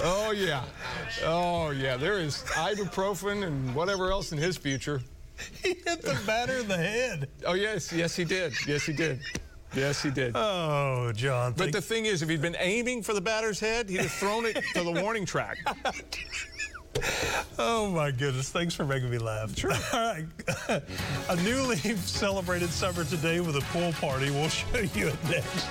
oh, 0.00 0.32
yeah. 0.36 0.62
Oh, 1.24 1.70
yeah. 1.70 1.96
There 1.96 2.18
is 2.18 2.42
ibuprofen 2.54 3.46
and 3.46 3.74
whatever 3.74 4.10
else 4.10 4.32
in 4.32 4.38
his 4.38 4.56
future. 4.56 5.00
He 5.62 5.74
hit 5.84 6.02
the 6.02 6.18
batter 6.26 6.58
in 6.58 6.68
the 6.68 6.76
head. 6.76 7.28
Oh, 7.46 7.54
yes. 7.54 7.92
Yes, 7.92 8.16
he 8.16 8.24
did. 8.24 8.52
Yes, 8.66 8.84
he 8.84 8.92
did. 8.92 9.20
Yes, 9.74 10.02
he 10.02 10.10
did. 10.10 10.32
Oh, 10.34 11.12
John. 11.14 11.52
But 11.56 11.72
the 11.72 11.80
thing 11.80 12.06
is, 12.06 12.22
if 12.22 12.28
he'd 12.28 12.42
been 12.42 12.56
aiming 12.58 13.02
for 13.02 13.12
the 13.12 13.20
batter's 13.20 13.60
head, 13.60 13.88
he'd 13.88 14.00
have 14.00 14.10
thrown 14.10 14.46
it 14.46 14.62
to 14.74 14.82
the 14.82 14.92
warning 14.92 15.26
track. 15.26 15.58
Oh 17.58 17.90
my 17.90 18.10
goodness! 18.10 18.50
Thanks 18.50 18.74
for 18.74 18.84
making 18.84 19.10
me 19.10 19.18
laugh. 19.18 19.56
Sure. 19.56 19.72
All 19.92 20.14
right. 20.14 20.26
A 21.28 21.36
new 21.42 21.62
leaf 21.62 21.98
celebrated 22.06 22.70
summer 22.70 23.04
today 23.04 23.40
with 23.40 23.56
a 23.56 23.60
pool 23.72 23.92
party. 23.92 24.30
We'll 24.30 24.48
show 24.48 24.78
you 24.78 25.08
it 25.08 25.24
next. 25.28 25.66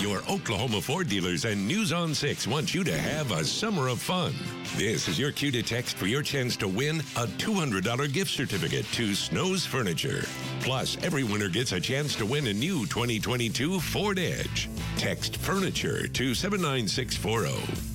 Your 0.00 0.18
Oklahoma 0.28 0.80
Ford 0.80 1.08
dealers 1.08 1.44
and 1.44 1.66
News 1.66 1.92
on 1.92 2.12
6 2.12 2.48
want 2.48 2.74
you 2.74 2.82
to 2.82 2.98
have 2.98 3.30
a 3.30 3.44
summer 3.44 3.86
of 3.88 4.00
fun. 4.00 4.34
This 4.76 5.06
is 5.06 5.16
your 5.18 5.30
cue 5.30 5.52
to 5.52 5.62
text 5.62 5.96
for 5.96 6.06
your 6.06 6.22
chance 6.22 6.56
to 6.56 6.66
win 6.66 7.00
a 7.16 7.26
$200 7.26 8.12
gift 8.12 8.32
certificate 8.32 8.84
to 8.92 9.14
Snow's 9.14 9.64
Furniture. 9.64 10.24
Plus, 10.60 10.96
every 11.04 11.22
winner 11.22 11.48
gets 11.48 11.70
a 11.72 11.80
chance 11.80 12.16
to 12.16 12.26
win 12.26 12.48
a 12.48 12.52
new 12.52 12.84
2022 12.86 13.78
Ford 13.78 14.18
Edge. 14.18 14.68
Text 14.96 15.36
furniture 15.36 16.08
to 16.08 16.34
79640. 16.34 17.91